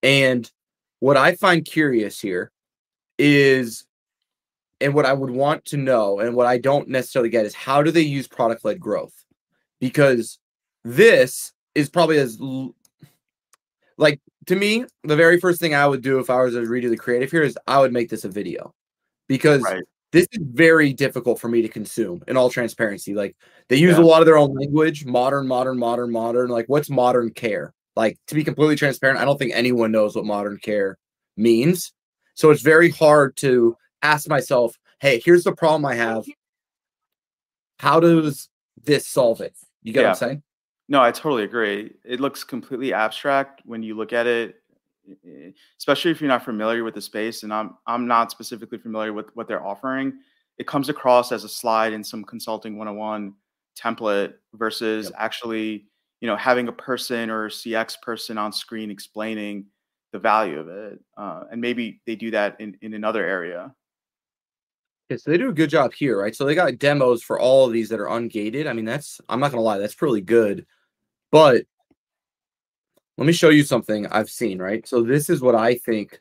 And 0.03 0.51
what 1.01 1.17
I 1.17 1.35
find 1.35 1.65
curious 1.65 2.21
here 2.21 2.51
is, 3.19 3.85
and 4.81 4.95
what 4.95 5.07
I 5.07 5.13
would 5.13 5.31
want 5.31 5.65
to 5.67 5.77
know, 5.77 6.21
and 6.21 6.35
what 6.35 6.47
I 6.47 6.59
don't 6.59 6.89
necessarily 6.89 7.31
get 7.31 7.47
is 7.47 7.55
how 7.55 7.83
do 7.83 7.91
they 7.91 8.03
use 8.03 8.29
product 8.29 8.65
led 8.65 8.79
growth? 8.79 9.15
Because 9.81 10.39
this 10.85 11.53
is 11.75 11.89
probably 11.89 12.19
as 12.19 12.39
like 13.97 14.21
to 14.47 14.57
me, 14.57 14.85
the 15.05 15.17
very 15.17 15.39
first 15.39 15.61
thing 15.61 15.75
I 15.75 15.87
would 15.87 16.03
do 16.03 16.19
if 16.19 16.31
I 16.31 16.43
was 16.43 16.55
to 16.55 16.61
redo 16.61 16.89
the 16.89 16.97
creative 16.97 17.31
here 17.31 17.43
is 17.43 17.59
I 17.67 17.81
would 17.81 17.93
make 17.93 18.09
this 18.09 18.25
a 18.25 18.29
video 18.29 18.75
because 19.29 19.63
right. 19.63 19.83
this 20.11 20.27
is 20.33 20.39
very 20.43 20.95
difficult 20.95 21.39
for 21.39 21.49
me 21.49 21.61
to 21.63 21.69
consume 21.69 22.23
in 22.27 22.37
all 22.37 22.49
transparency. 22.49 23.15
Like 23.15 23.37
they 23.69 23.77
use 23.77 23.99
yeah. 23.99 24.03
a 24.03 24.07
lot 24.07 24.23
of 24.23 24.27
their 24.27 24.39
own 24.39 24.55
language, 24.55 25.05
modern, 25.05 25.47
modern, 25.47 25.79
modern, 25.79 26.11
modern. 26.11 26.49
Like 26.49 26.67
what's 26.67 26.89
modern 26.89 27.31
care? 27.31 27.75
Like 27.99 28.17
to 28.29 28.37
be 28.37 28.45
completely 28.45 28.77
transparent, 28.77 29.19
I 29.19 29.25
don't 29.25 29.39
think 29.39 29.53
anyone 29.55 29.91
knows 29.91 30.15
what 30.15 30.25
modern 30.25 30.59
care 30.59 30.99
means. 31.37 31.93
So 32.35 32.51
it's 32.53 32.63
very 32.63 32.91
hard 32.91 33.37
to 33.39 33.77
ask 34.03 34.29
myself, 34.29 34.79
hey, 35.01 35.21
here's 35.25 35.43
the 35.43 35.51
problem 35.51 35.85
I 35.85 35.97
have. 35.97 36.25
How 37.81 37.99
does 37.99 38.49
this 38.85 39.09
solve 39.09 39.41
it? 39.41 39.57
You 39.83 39.93
get 39.93 40.03
yeah. 40.03 40.07
what 40.07 40.11
I'm 40.11 40.29
saying? 40.29 40.43
No, 40.89 41.03
I 41.03 41.11
totally 41.11 41.43
agree. 41.43 41.93
It 42.05 42.21
looks 42.21 42.45
completely 42.45 42.93
abstract 42.93 43.63
when 43.65 43.83
you 43.83 43.97
look 43.97 44.13
at 44.13 44.29
it, 44.29 44.63
especially 45.77 46.13
if 46.13 46.21
you're 46.21 46.29
not 46.29 46.45
familiar 46.45 46.85
with 46.85 46.95
the 46.95 47.03
space. 47.03 47.43
And 47.43 47.53
I'm 47.53 47.75
I'm 47.89 48.07
not 48.07 48.31
specifically 48.31 48.79
familiar 48.79 49.13
with 49.13 49.35
what 49.35 49.49
they're 49.49 49.67
offering. 49.67 50.21
It 50.57 50.69
comes 50.69 50.89
across 50.89 51.33
as 51.33 51.43
a 51.43 51.49
slide 51.49 51.93
in 51.93 52.05
some 52.05 52.23
consulting 52.23 52.79
101 52.79 53.35
template 53.77 54.35
versus 54.55 55.07
yep. 55.07 55.15
actually, 55.19 55.87
you 56.21 56.27
know, 56.27 56.37
having 56.37 56.69
a 56.69 56.73
person 56.73 57.31
or 57.31 57.47
a 57.47 57.51
CX 57.51 58.01
person 58.03 58.39
on 58.39 58.53
screen 58.53 58.91
explaining 58.91 59.67
the 60.13 60.19
value 60.19 60.59
of 60.59 60.69
it. 60.69 60.99
Uh, 61.17 61.45
and 61.51 61.61
maybe 61.61 62.01
they 62.07 62.17
do 62.17 62.31
that 62.31 62.61
in, 62.61 62.77
in 62.81 62.95
another 62.95 63.25
area. 63.25 63.75
Yeah, 65.09 65.17
so 65.17 65.31
they 65.31 65.39
do 65.39 65.49
a 65.49 65.55
good 65.55 65.71
job 65.71 65.93
here, 65.95 66.21
right? 66.21 66.35
So 66.35 66.45
they 66.45 66.55
got 66.55 66.79
demos 66.79 67.23
for 67.23 67.41
all 67.41 67.67
of 67.67 67.73
these 67.73 67.89
that 67.89 68.01
are 68.01 68.07
ungated. 68.07 68.67
I 68.67 68.73
mean, 68.73 68.85
that's 68.85 69.21
I'm 69.29 69.41
not 69.41 69.51
gonna 69.51 69.63
lie, 69.63 69.79
that's 69.79 69.95
pretty 69.95 70.21
good. 70.21 70.67
But 71.31 71.65
let 73.17 73.27
me 73.27 73.33
show 73.33 73.49
you 73.49 73.65
something 73.65 74.07
I've 74.09 74.31
seen, 74.31 74.59
right? 74.59 74.87
So 74.87 75.03
this 75.03 75.31
is 75.31 75.41
what 75.41 75.55
I 75.55 75.77
think. 75.77 76.21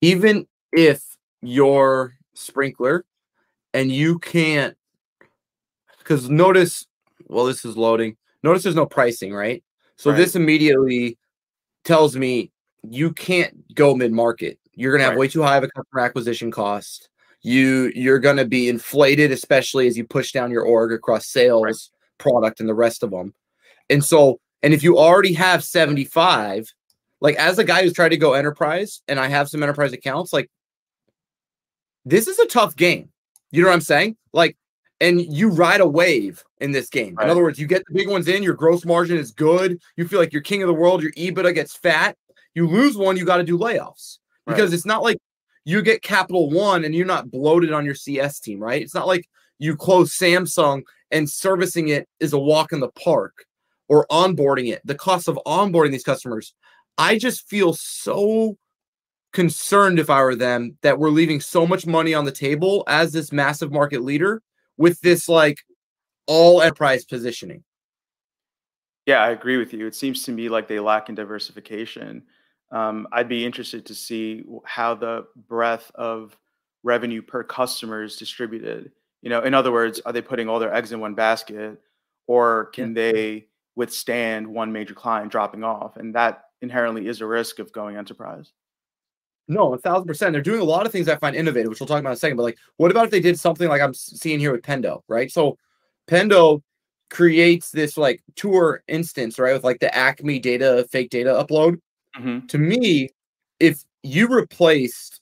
Even 0.00 0.46
if 0.72 1.02
your 1.42 2.14
Sprinklr 2.36 3.02
and 3.74 3.90
you 3.92 4.18
can't 4.18 4.76
because 5.98 6.28
notice 6.28 6.86
well 7.28 7.44
this 7.44 7.64
is 7.64 7.76
loading 7.76 8.16
notice 8.42 8.62
there's 8.62 8.74
no 8.74 8.86
pricing 8.86 9.32
right 9.32 9.62
so 9.96 10.10
right. 10.10 10.16
this 10.16 10.36
immediately 10.36 11.18
tells 11.84 12.16
me 12.16 12.50
you 12.82 13.12
can't 13.12 13.74
go 13.74 13.94
mid-market 13.94 14.58
you're 14.74 14.92
going 14.92 15.00
to 15.00 15.04
have 15.04 15.12
right. 15.12 15.20
way 15.20 15.28
too 15.28 15.42
high 15.42 15.56
of 15.56 15.64
a 15.64 15.68
customer 15.68 16.00
acquisition 16.00 16.50
cost 16.50 17.08
you 17.42 17.90
you're 17.94 18.18
going 18.18 18.36
to 18.36 18.44
be 18.44 18.68
inflated 18.68 19.30
especially 19.32 19.86
as 19.86 19.96
you 19.96 20.04
push 20.04 20.32
down 20.32 20.50
your 20.50 20.64
org 20.64 20.92
across 20.92 21.26
sales 21.26 21.62
right. 21.64 21.76
product 22.18 22.60
and 22.60 22.68
the 22.68 22.74
rest 22.74 23.02
of 23.02 23.10
them 23.10 23.34
and 23.88 24.04
so 24.04 24.40
and 24.62 24.74
if 24.74 24.82
you 24.82 24.98
already 24.98 25.32
have 25.34 25.64
75 25.64 26.72
like 27.20 27.36
as 27.36 27.58
a 27.58 27.64
guy 27.64 27.82
who's 27.82 27.92
tried 27.92 28.10
to 28.10 28.16
go 28.16 28.34
enterprise 28.34 29.02
and 29.08 29.18
i 29.18 29.28
have 29.28 29.48
some 29.48 29.62
enterprise 29.62 29.92
accounts 29.92 30.32
like 30.32 30.50
this 32.04 32.26
is 32.28 32.38
a 32.38 32.46
tough 32.46 32.76
game 32.76 33.10
you 33.50 33.62
know 33.62 33.68
what 33.68 33.74
i'm 33.74 33.80
saying 33.80 34.16
like 34.32 34.56
and 35.00 35.20
you 35.20 35.48
ride 35.48 35.80
a 35.80 35.86
wave 35.86 36.44
in 36.60 36.72
this 36.72 36.88
game 36.88 37.14
right. 37.14 37.24
in 37.24 37.30
other 37.30 37.42
words 37.42 37.58
you 37.58 37.66
get 37.66 37.82
the 37.86 37.94
big 37.94 38.08
ones 38.08 38.28
in 38.28 38.42
your 38.42 38.54
gross 38.54 38.84
margin 38.84 39.16
is 39.16 39.30
good 39.30 39.80
you 39.96 40.06
feel 40.06 40.18
like 40.18 40.32
you're 40.32 40.42
king 40.42 40.62
of 40.62 40.66
the 40.66 40.74
world 40.74 41.02
your 41.02 41.12
ebitda 41.12 41.54
gets 41.54 41.76
fat 41.76 42.16
you 42.54 42.66
lose 42.66 42.96
one 42.96 43.16
you 43.16 43.24
got 43.24 43.38
to 43.38 43.44
do 43.44 43.58
layoffs 43.58 44.18
because 44.46 44.70
right. 44.70 44.74
it's 44.74 44.86
not 44.86 45.02
like 45.02 45.18
you 45.64 45.82
get 45.82 46.02
Capital 46.02 46.50
One 46.50 46.84
and 46.84 46.94
you're 46.94 47.06
not 47.06 47.30
bloated 47.30 47.72
on 47.72 47.84
your 47.84 47.94
CS 47.94 48.40
team, 48.40 48.60
right? 48.60 48.82
It's 48.82 48.94
not 48.94 49.06
like 49.06 49.28
you 49.58 49.76
close 49.76 50.16
Samsung 50.16 50.82
and 51.10 51.28
servicing 51.28 51.88
it 51.88 52.08
is 52.18 52.32
a 52.32 52.38
walk 52.38 52.72
in 52.72 52.80
the 52.80 52.90
park 52.90 53.44
or 53.88 54.06
onboarding 54.10 54.72
it. 54.72 54.80
The 54.84 54.94
cost 54.94 55.28
of 55.28 55.38
onboarding 55.46 55.92
these 55.92 56.04
customers, 56.04 56.54
I 56.96 57.18
just 57.18 57.48
feel 57.48 57.74
so 57.74 58.56
concerned 59.32 59.98
if 59.98 60.10
I 60.10 60.22
were 60.22 60.34
them 60.34 60.76
that 60.82 60.98
we're 60.98 61.10
leaving 61.10 61.40
so 61.40 61.66
much 61.66 61.86
money 61.86 62.14
on 62.14 62.24
the 62.24 62.32
table 62.32 62.84
as 62.88 63.12
this 63.12 63.32
massive 63.32 63.70
market 63.70 64.02
leader 64.02 64.42
with 64.80 65.00
this 65.00 65.28
like 65.28 65.58
all 66.26 66.60
enterprise 66.60 67.04
positioning. 67.04 67.62
Yeah, 69.06 69.22
I 69.22 69.30
agree 69.30 69.56
with 69.56 69.72
you. 69.72 69.86
It 69.86 69.94
seems 69.94 70.24
to 70.24 70.32
me 70.32 70.48
like 70.48 70.66
they 70.66 70.80
lack 70.80 71.08
in 71.08 71.14
diversification 71.14 72.24
um, 72.72 73.08
I'd 73.12 73.28
be 73.28 73.44
interested 73.44 73.84
to 73.86 73.94
see 73.94 74.44
how 74.64 74.94
the 74.94 75.26
breadth 75.48 75.90
of 75.94 76.36
revenue 76.82 77.22
per 77.22 77.42
customer 77.42 78.02
is 78.02 78.16
distributed. 78.16 78.92
You 79.22 79.30
know, 79.30 79.42
in 79.42 79.54
other 79.54 79.72
words, 79.72 80.00
are 80.06 80.12
they 80.12 80.22
putting 80.22 80.48
all 80.48 80.58
their 80.58 80.72
eggs 80.72 80.92
in 80.92 81.00
one 81.00 81.14
basket, 81.14 81.80
or 82.26 82.66
can 82.66 82.94
they 82.94 83.46
withstand 83.74 84.46
one 84.46 84.72
major 84.72 84.94
client 84.94 85.32
dropping 85.32 85.64
off? 85.64 85.96
And 85.96 86.14
that 86.14 86.44
inherently 86.62 87.08
is 87.08 87.20
a 87.20 87.26
risk 87.26 87.58
of 87.58 87.72
going 87.72 87.96
enterprise. 87.96 88.52
No, 89.50 89.74
a 89.74 89.78
thousand 89.78 90.06
percent. 90.06 90.32
They're 90.32 90.42
doing 90.42 90.60
a 90.60 90.64
lot 90.64 90.86
of 90.86 90.92
things 90.92 91.08
I 91.08 91.16
find 91.16 91.34
innovative, 91.34 91.70
which 91.70 91.80
we'll 91.80 91.88
talk 91.88 91.98
about 91.98 92.10
in 92.10 92.14
a 92.14 92.16
second. 92.16 92.36
But 92.36 92.44
like, 92.44 92.58
what 92.76 92.92
about 92.92 93.06
if 93.06 93.10
they 93.10 93.18
did 93.18 93.36
something 93.36 93.68
like 93.68 93.82
I'm 93.82 93.92
seeing 93.92 94.38
here 94.38 94.52
with 94.52 94.62
Pendo, 94.62 95.02
right? 95.08 95.30
So 95.30 95.58
Pendo 96.06 96.62
creates 97.10 97.72
this 97.72 97.96
like 97.96 98.22
tour 98.36 98.84
instance, 98.86 99.40
right, 99.40 99.52
with 99.52 99.64
like 99.64 99.80
the 99.80 99.92
Acme 99.92 100.38
data, 100.38 100.86
fake 100.92 101.10
data 101.10 101.30
upload. 101.30 101.80
Mm-hmm. 102.16 102.46
To 102.46 102.58
me, 102.58 103.08
if 103.58 103.82
you 104.04 104.28
replaced 104.28 105.20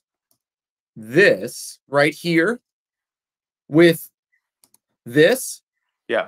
this 0.95 1.79
right 1.87 2.13
here 2.13 2.59
with 3.67 4.11
this, 5.07 5.63
yeah, 6.07 6.27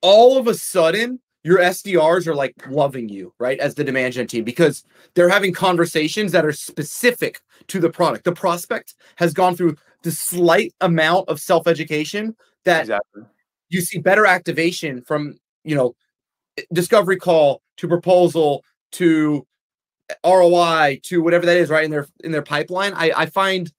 all 0.00 0.38
of 0.38 0.46
a 0.46 0.54
sudden 0.54 1.20
your 1.48 1.60
SDRs 1.60 2.26
are 2.26 2.34
like 2.34 2.54
loving 2.68 3.08
you, 3.08 3.32
right, 3.38 3.58
as 3.58 3.74
the 3.74 3.82
demand 3.82 4.12
gen 4.12 4.26
team 4.26 4.44
because 4.44 4.84
they're 5.14 5.30
having 5.30 5.50
conversations 5.50 6.30
that 6.32 6.44
are 6.44 6.52
specific 6.52 7.40
to 7.68 7.80
the 7.80 7.88
product. 7.88 8.24
The 8.24 8.32
prospect 8.32 8.94
has 9.16 9.32
gone 9.32 9.56
through 9.56 9.76
the 10.02 10.10
slight 10.10 10.74
amount 10.82 11.30
of 11.30 11.40
self 11.40 11.66
education 11.66 12.36
that 12.66 12.82
exactly. 12.82 13.22
you 13.70 13.80
see 13.80 13.98
better 13.98 14.26
activation 14.26 15.00
from, 15.00 15.38
you 15.64 15.74
know, 15.74 15.94
discovery 16.74 17.16
call 17.16 17.62
to 17.78 17.88
proposal 17.88 18.62
to 18.92 19.46
ROI 20.26 21.00
to 21.04 21.22
whatever 21.22 21.46
that 21.46 21.56
is, 21.56 21.70
right 21.70 21.84
in 21.84 21.90
their 21.90 22.08
in 22.22 22.30
their 22.30 22.42
pipeline. 22.42 22.92
I, 22.92 23.10
I 23.16 23.24
find 23.24 23.72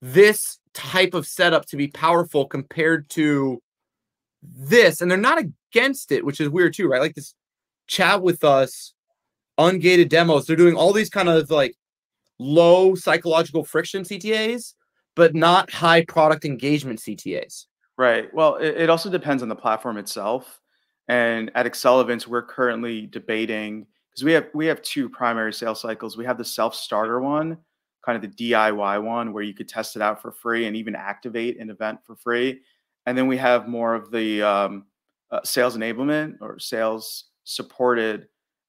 this 0.00 0.58
type 0.72 1.12
of 1.12 1.26
setup 1.26 1.66
to 1.66 1.76
be 1.76 1.88
powerful 1.88 2.46
compared 2.46 3.10
to 3.10 3.60
this, 4.42 5.02
and 5.02 5.10
they're 5.10 5.18
not 5.18 5.42
against 5.72 6.12
it, 6.12 6.24
which 6.24 6.40
is 6.40 6.48
weird 6.48 6.74
too, 6.74 6.88
right? 6.88 7.00
Like 7.00 7.14
this 7.14 7.34
chat 7.86 8.22
with 8.22 8.44
us, 8.44 8.94
ungated 9.58 10.08
demos. 10.08 10.46
They're 10.46 10.56
doing 10.56 10.76
all 10.76 10.92
these 10.92 11.10
kind 11.10 11.28
of 11.28 11.50
like 11.50 11.74
low 12.38 12.94
psychological 12.94 13.64
friction 13.64 14.02
CTAs, 14.02 14.74
but 15.14 15.34
not 15.34 15.70
high 15.70 16.04
product 16.04 16.44
engagement 16.44 17.00
CTAs. 17.00 17.66
Right. 17.98 18.32
Well, 18.32 18.56
it, 18.56 18.76
it 18.76 18.90
also 18.90 19.10
depends 19.10 19.42
on 19.42 19.48
the 19.48 19.56
platform 19.56 19.98
itself. 19.98 20.60
And 21.08 21.50
at 21.54 21.66
Accelevents, 21.66 22.26
we're 22.26 22.42
currently 22.42 23.06
debating 23.06 23.86
because 24.10 24.24
we 24.24 24.32
have 24.32 24.48
we 24.54 24.66
have 24.66 24.80
two 24.82 25.08
primary 25.08 25.52
sales 25.52 25.80
cycles. 25.80 26.16
We 26.16 26.24
have 26.24 26.38
the 26.38 26.44
self 26.44 26.74
starter 26.74 27.20
one, 27.20 27.58
kind 28.04 28.16
of 28.16 28.22
the 28.22 28.52
DIY 28.52 29.02
one, 29.02 29.32
where 29.32 29.42
you 29.42 29.52
could 29.52 29.68
test 29.68 29.96
it 29.96 30.02
out 30.02 30.22
for 30.22 30.32
free 30.32 30.66
and 30.66 30.76
even 30.76 30.94
activate 30.94 31.58
an 31.58 31.70
event 31.70 32.00
for 32.04 32.16
free, 32.16 32.60
and 33.06 33.18
then 33.18 33.26
we 33.26 33.36
have 33.36 33.68
more 33.68 33.94
of 33.94 34.10
the 34.10 34.42
um, 34.42 34.86
uh, 35.32 35.40
sales 35.44 35.76
enablement 35.76 36.36
or 36.40 36.58
sales 36.58 37.30
supported 37.44 38.28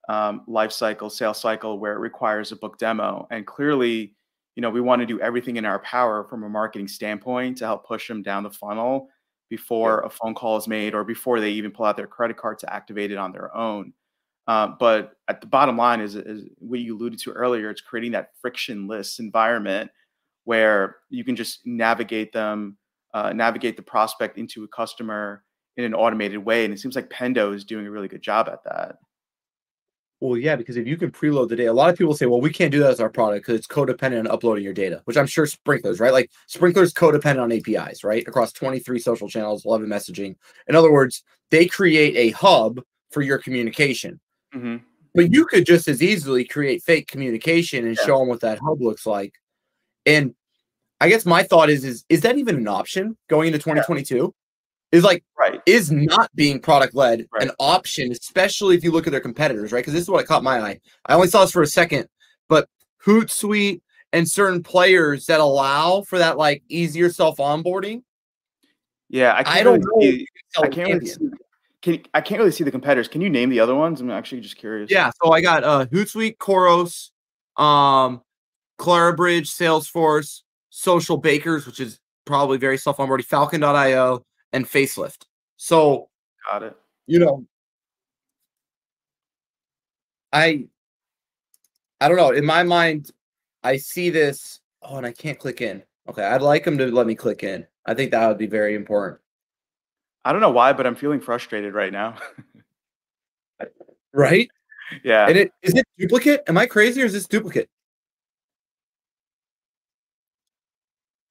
um, 0.10 0.44
life 0.48 0.72
cycle, 0.72 1.10
sales 1.10 1.40
cycle, 1.40 1.78
where 1.80 1.94
it 1.94 2.00
requires 2.00 2.52
a 2.52 2.56
book 2.56 2.78
demo. 2.78 3.28
And 3.32 3.46
clearly, 3.46 4.16
you 4.56 4.62
know, 4.62 4.70
we 4.70 4.82
want 4.82 5.02
to 5.02 5.06
do 5.06 5.20
everything 5.20 5.58
in 5.58 5.66
our 5.66 5.80
power 5.80 6.26
from 6.30 6.44
a 6.44 6.50
marketing 6.50 6.88
standpoint 6.88 7.58
to 7.58 7.66
help 7.66 7.86
push 7.86 8.08
them 8.08 8.24
down 8.24 8.44
the 8.44 8.50
funnel 8.50 9.10
before 9.50 10.02
a 10.02 10.10
phone 10.10 10.34
call 10.34 10.58
is 10.58 10.68
made 10.68 10.94
or 10.96 11.04
before 11.04 11.40
they 11.40 11.52
even 11.52 11.72
pull 11.72 11.86
out 11.86 11.98
their 11.98 12.08
credit 12.08 12.38
card 12.38 12.60
to 12.60 12.74
activate 12.74 13.12
it 13.12 13.18
on 13.18 13.32
their 13.32 13.56
own. 13.56 13.94
Uh, 14.48 14.68
but 14.80 15.14
at 15.28 15.40
the 15.42 15.48
bottom 15.48 15.78
line 15.78 16.02
is, 16.02 16.16
is 16.16 16.46
what 16.58 16.80
you 16.80 16.96
alluded 16.98 17.20
to 17.20 17.32
earlier. 17.32 17.70
It's 17.70 17.82
creating 17.82 18.12
that 18.12 18.32
frictionless 18.42 19.20
environment 19.20 19.90
where 20.44 20.98
you 21.10 21.24
can 21.24 21.36
just 21.36 21.66
navigate 21.66 22.34
them, 22.34 22.78
uh, 23.14 23.32
navigate 23.32 23.78
the 23.78 23.84
prospect 23.84 24.38
into 24.38 24.64
a 24.64 24.68
customer 24.68 25.44
in 25.78 25.84
an 25.84 25.94
automated 25.94 26.40
way. 26.40 26.66
And 26.66 26.74
it 26.74 26.80
seems 26.80 26.96
like 26.96 27.10
Pendo 27.10 27.54
is 27.54 27.66
doing 27.66 27.88
a 27.88 27.92
really 27.92 28.08
good 28.08 28.22
job 28.22 28.50
at 28.50 28.64
that. 28.66 28.98
Well, 30.24 30.38
yeah, 30.38 30.56
because 30.56 30.78
if 30.78 30.88
you 30.88 30.96
can 30.96 31.12
preload 31.12 31.50
the 31.50 31.58
data, 31.58 31.70
a 31.70 31.74
lot 31.74 31.90
of 31.90 31.98
people 31.98 32.14
say, 32.14 32.28
well, 32.28 32.40
we 32.40 32.50
can't 32.50 32.72
do 32.72 32.80
that 32.80 32.92
as 32.92 33.02
our 33.02 33.10
product 33.10 33.46
because 33.46 33.60
it's 33.60 33.68
codependent 33.68 34.20
on 34.20 34.28
uploading 34.28 34.64
your 34.64 34.74
data, 34.74 35.02
which 35.04 35.18
I'm 35.18 35.28
sure 35.28 35.46
Sprinklr's, 35.46 36.00
right? 36.00 36.14
Like 36.14 36.32
Sprinklr's 36.50 36.94
codependent 36.94 37.42
on 37.42 37.52
APIs, 37.52 38.06
right? 38.06 38.26
Across 38.26 38.54
23 38.54 39.00
social 39.00 39.28
channels, 39.28 39.66
11 39.66 39.86
messaging. 39.88 40.36
In 40.68 40.76
other 40.76 40.94
words, 40.94 41.24
they 41.52 41.66
create 41.66 42.16
a 42.16 42.30
hub 42.38 42.80
for 43.12 43.22
your 43.22 43.38
communication. 43.38 44.22
Mm-hmm. 44.56 44.78
But 45.14 45.34
you 45.34 45.46
could 45.46 45.66
just 45.66 45.90
as 45.90 46.02
easily 46.02 46.46
create 46.46 46.84
fake 46.84 47.08
communication 47.08 47.86
and 47.86 47.98
yeah. 47.98 48.06
show 48.06 48.20
them 48.20 48.30
what 48.30 48.40
that 48.42 48.60
hub 48.60 48.82
looks 48.82 49.06
like. 49.06 49.34
And 50.06 50.34
I 51.02 51.10
guess 51.10 51.26
my 51.26 51.44
thought 51.44 51.70
is, 51.70 51.84
is 51.84 52.06
is 52.08 52.22
that 52.22 52.38
even 52.38 52.56
an 52.56 52.68
option 52.70 53.18
going 53.30 53.48
into 53.48 53.60
2022? 53.60 54.34
Is 54.94 55.04
like 55.04 55.24
right. 55.40 55.60
is 55.66 55.92
not 55.92 56.30
being 56.36 56.60
product 56.60 56.94
led 56.94 57.26
right. 57.34 57.42
an 57.42 57.52
option, 57.60 58.12
especially 58.12 58.76
if 58.76 58.84
you 58.84 58.92
look 58.92 59.08
at 59.08 59.12
their 59.12 59.20
competitors, 59.20 59.72
right? 59.72 59.80
Because 59.80 59.94
this 59.94 60.04
is 60.04 60.10
what 60.10 60.24
caught 60.28 60.44
my 60.44 60.60
eye. 60.60 60.80
I 61.08 61.16
only 61.16 61.30
saw 61.30 61.42
this 61.42 61.52
for 61.52 61.64
a 61.64 61.68
second, 61.68 62.08
but 62.48 62.70
Hootsuite 63.04 63.82
and 64.12 64.30
certain 64.30 64.62
players 64.62 65.26
that 65.26 65.40
allow 65.40 66.04
for 66.04 66.20
that 66.20 66.38
like 66.38 66.62
easier 66.70 67.10
self 67.10 67.38
onboarding. 67.38 68.04
Yeah, 69.10 69.34
I, 69.34 69.62
I 69.62 69.64
don't 69.64 69.80
know. 69.80 70.00
See, 70.00 70.28
I 70.62 70.68
can't 70.68 70.90
really 70.94 71.06
see, 71.08 71.30
can, 71.82 72.04
I 72.14 72.22
can't 72.22 72.38
really 72.38 72.52
see 72.52 72.64
the 72.64 72.70
competitors. 72.70 73.08
Can 73.08 73.22
you 73.22 73.32
name 73.32 73.50
the 73.50 73.62
other 73.62 73.74
ones? 73.74 74.00
I'm 74.00 74.12
actually 74.12 74.42
just 74.42 74.58
curious. 74.58 74.92
Yeah, 74.92 75.10
so 75.24 75.32
I 75.32 75.42
got 75.42 75.64
uh 75.64 75.88
Hootsuite, 75.88 76.38
Khoros, 76.38 77.10
um, 77.60 78.22
Clarabridge, 78.78 79.48
Salesforce, 79.48 80.42
Social 80.70 81.18
Bakers, 81.18 81.66
which 81.66 81.80
is 81.80 82.00
probably 82.26 82.60
very 82.60 82.78
self 82.78 82.98
onboarding, 82.98 83.26
Falcon.io, 83.26 84.24
and 84.54 84.66
facelift. 84.66 85.26
So 85.58 86.10
got 86.50 86.64
it. 86.64 86.76
You 87.08 87.20
know, 87.20 87.46
I 90.32 90.68
I 92.00 92.08
don't 92.08 92.18
know. 92.18 92.32
In 92.32 92.46
my 92.46 92.64
mind, 92.64 93.12
I 93.64 93.78
see 93.78 94.10
this. 94.10 94.62
Oh, 94.82 94.98
and 94.98 95.06
I 95.06 95.12
can't 95.12 95.40
click 95.40 95.62
in. 95.62 95.84
Okay, 96.10 96.24
I'd 96.24 96.42
like 96.42 96.64
them 96.64 96.78
to 96.78 96.88
let 96.88 97.08
me 97.08 97.16
click 97.16 97.44
in. 97.44 97.66
I 97.86 97.94
think 97.94 98.12
that 98.12 98.28
would 98.28 98.38
be 98.38 98.48
very 98.48 98.76
important. 98.76 99.20
I 100.26 100.32
don't 100.32 100.42
know 100.42 100.52
why, 100.52 100.74
but 100.74 100.88
I'm 100.88 100.96
feeling 100.96 101.20
frustrated 101.20 101.74
right 101.74 101.92
now. 101.92 102.16
right? 104.14 104.50
Yeah. 105.04 105.28
And 105.28 105.38
it 105.38 105.52
is 105.62 105.74
it 105.76 105.86
duplicate? 105.98 106.44
Am 106.48 106.58
I 106.58 106.66
crazy 106.66 107.02
or 107.02 107.06
is 107.06 107.14
this 107.14 107.28
duplicate? 107.28 107.70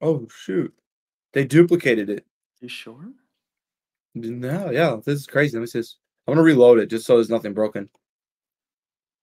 Oh 0.01 0.27
shoot. 0.29 0.73
They 1.33 1.45
duplicated 1.45 2.11
it. 2.11 2.27
You 2.63 2.69
sure? 2.69 3.13
No, 4.15 4.71
yeah, 4.71 4.97
this 5.05 5.19
is 5.19 5.27
crazy. 5.27 5.57
Let 5.57 5.63
me 5.63 5.67
see 5.67 5.81
this. 5.81 5.97
I'm 6.27 6.35
gonna 6.35 6.45
reload 6.45 6.79
it 6.79 6.87
just 6.87 7.05
so 7.05 7.17
there's 7.17 7.29
nothing 7.29 7.55
broken. 7.55 7.89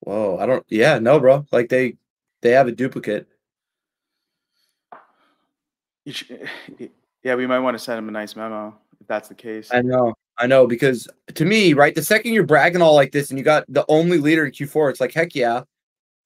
Whoa, 0.00 0.36
I 0.38 0.44
don't. 0.44 0.64
Yeah, 0.68 0.98
no, 0.98 1.18
bro. 1.18 1.46
Like 1.50 1.70
they, 1.70 1.96
they 2.42 2.50
have 2.50 2.68
a 2.68 2.72
duplicate. 2.72 3.26
Should, 6.06 6.48
eh, 6.78 6.88
yeah, 7.22 7.34
we 7.34 7.46
might 7.46 7.60
want 7.60 7.76
to 7.76 7.82
send 7.82 7.98
him 7.98 8.08
a 8.08 8.12
nice 8.12 8.36
memo 8.36 8.76
if 9.00 9.06
that's 9.06 9.28
the 9.28 9.34
case. 9.34 9.70
I 9.72 9.80
know, 9.80 10.12
I 10.36 10.46
know, 10.46 10.66
because 10.66 11.08
to 11.34 11.44
me, 11.46 11.72
right, 11.72 11.94
the 11.94 12.02
second 12.02 12.34
you're 12.34 12.44
bragging 12.44 12.82
all 12.82 12.94
like 12.94 13.12
this 13.12 13.30
and 13.30 13.38
you 13.38 13.44
got 13.44 13.64
the 13.68 13.86
only 13.88 14.18
leader 14.18 14.44
in 14.44 14.52
Q4, 14.52 14.90
it's 14.90 15.00
like, 15.00 15.14
heck 15.14 15.34
yeah, 15.34 15.62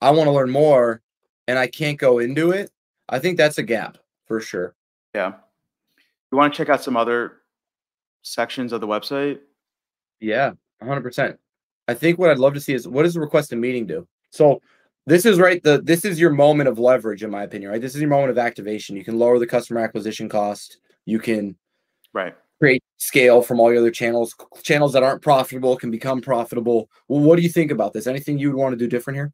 I 0.00 0.10
want 0.10 0.26
to 0.26 0.32
learn 0.32 0.50
more, 0.50 1.00
and 1.46 1.60
I 1.60 1.68
can't 1.68 1.98
go 1.98 2.18
into 2.18 2.50
it. 2.50 2.72
I 3.08 3.20
think 3.20 3.36
that's 3.36 3.58
a 3.58 3.62
gap 3.62 3.98
for 4.26 4.40
sure. 4.40 4.74
Yeah 5.14 5.34
you 6.34 6.38
want 6.38 6.52
to 6.52 6.56
check 6.56 6.68
out 6.68 6.82
some 6.82 6.96
other 6.96 7.38
sections 8.22 8.72
of 8.72 8.80
the 8.80 8.86
website? 8.86 9.38
Yeah, 10.20 10.52
100%. 10.82 11.36
I 11.86 11.94
think 11.94 12.18
what 12.18 12.30
I'd 12.30 12.38
love 12.38 12.54
to 12.54 12.60
see 12.60 12.74
is 12.74 12.88
what 12.88 13.02
does 13.04 13.14
the 13.14 13.20
request 13.20 13.52
a 13.52 13.56
meeting 13.56 13.86
do? 13.86 14.06
So 14.30 14.60
this 15.06 15.26
is 15.26 15.38
right 15.38 15.62
the 15.62 15.82
this 15.82 16.04
is 16.04 16.18
your 16.18 16.30
moment 16.30 16.68
of 16.68 16.78
leverage 16.78 17.22
in 17.22 17.30
my 17.30 17.42
opinion, 17.42 17.70
right? 17.70 17.80
This 17.80 17.94
is 17.94 18.00
your 18.00 18.10
moment 18.10 18.30
of 18.30 18.38
activation. 18.38 18.96
You 18.96 19.04
can 19.04 19.18
lower 19.18 19.38
the 19.38 19.46
customer 19.46 19.80
acquisition 19.80 20.28
cost. 20.28 20.78
You 21.04 21.18
can 21.18 21.56
right 22.14 22.34
create 22.58 22.82
scale 22.96 23.42
from 23.42 23.60
all 23.60 23.70
your 23.70 23.80
other 23.80 23.90
channels. 23.90 24.34
Channels 24.62 24.94
that 24.94 25.02
aren't 25.02 25.22
profitable 25.22 25.76
can 25.76 25.90
become 25.90 26.20
profitable. 26.20 26.88
Well, 27.08 27.20
what 27.20 27.36
do 27.36 27.42
you 27.42 27.48
think 27.48 27.70
about 27.70 27.92
this? 27.92 28.06
Anything 28.06 28.38
you 28.38 28.50
would 28.50 28.58
want 28.58 28.72
to 28.72 28.78
do 28.78 28.88
different 28.88 29.18
here? 29.18 29.32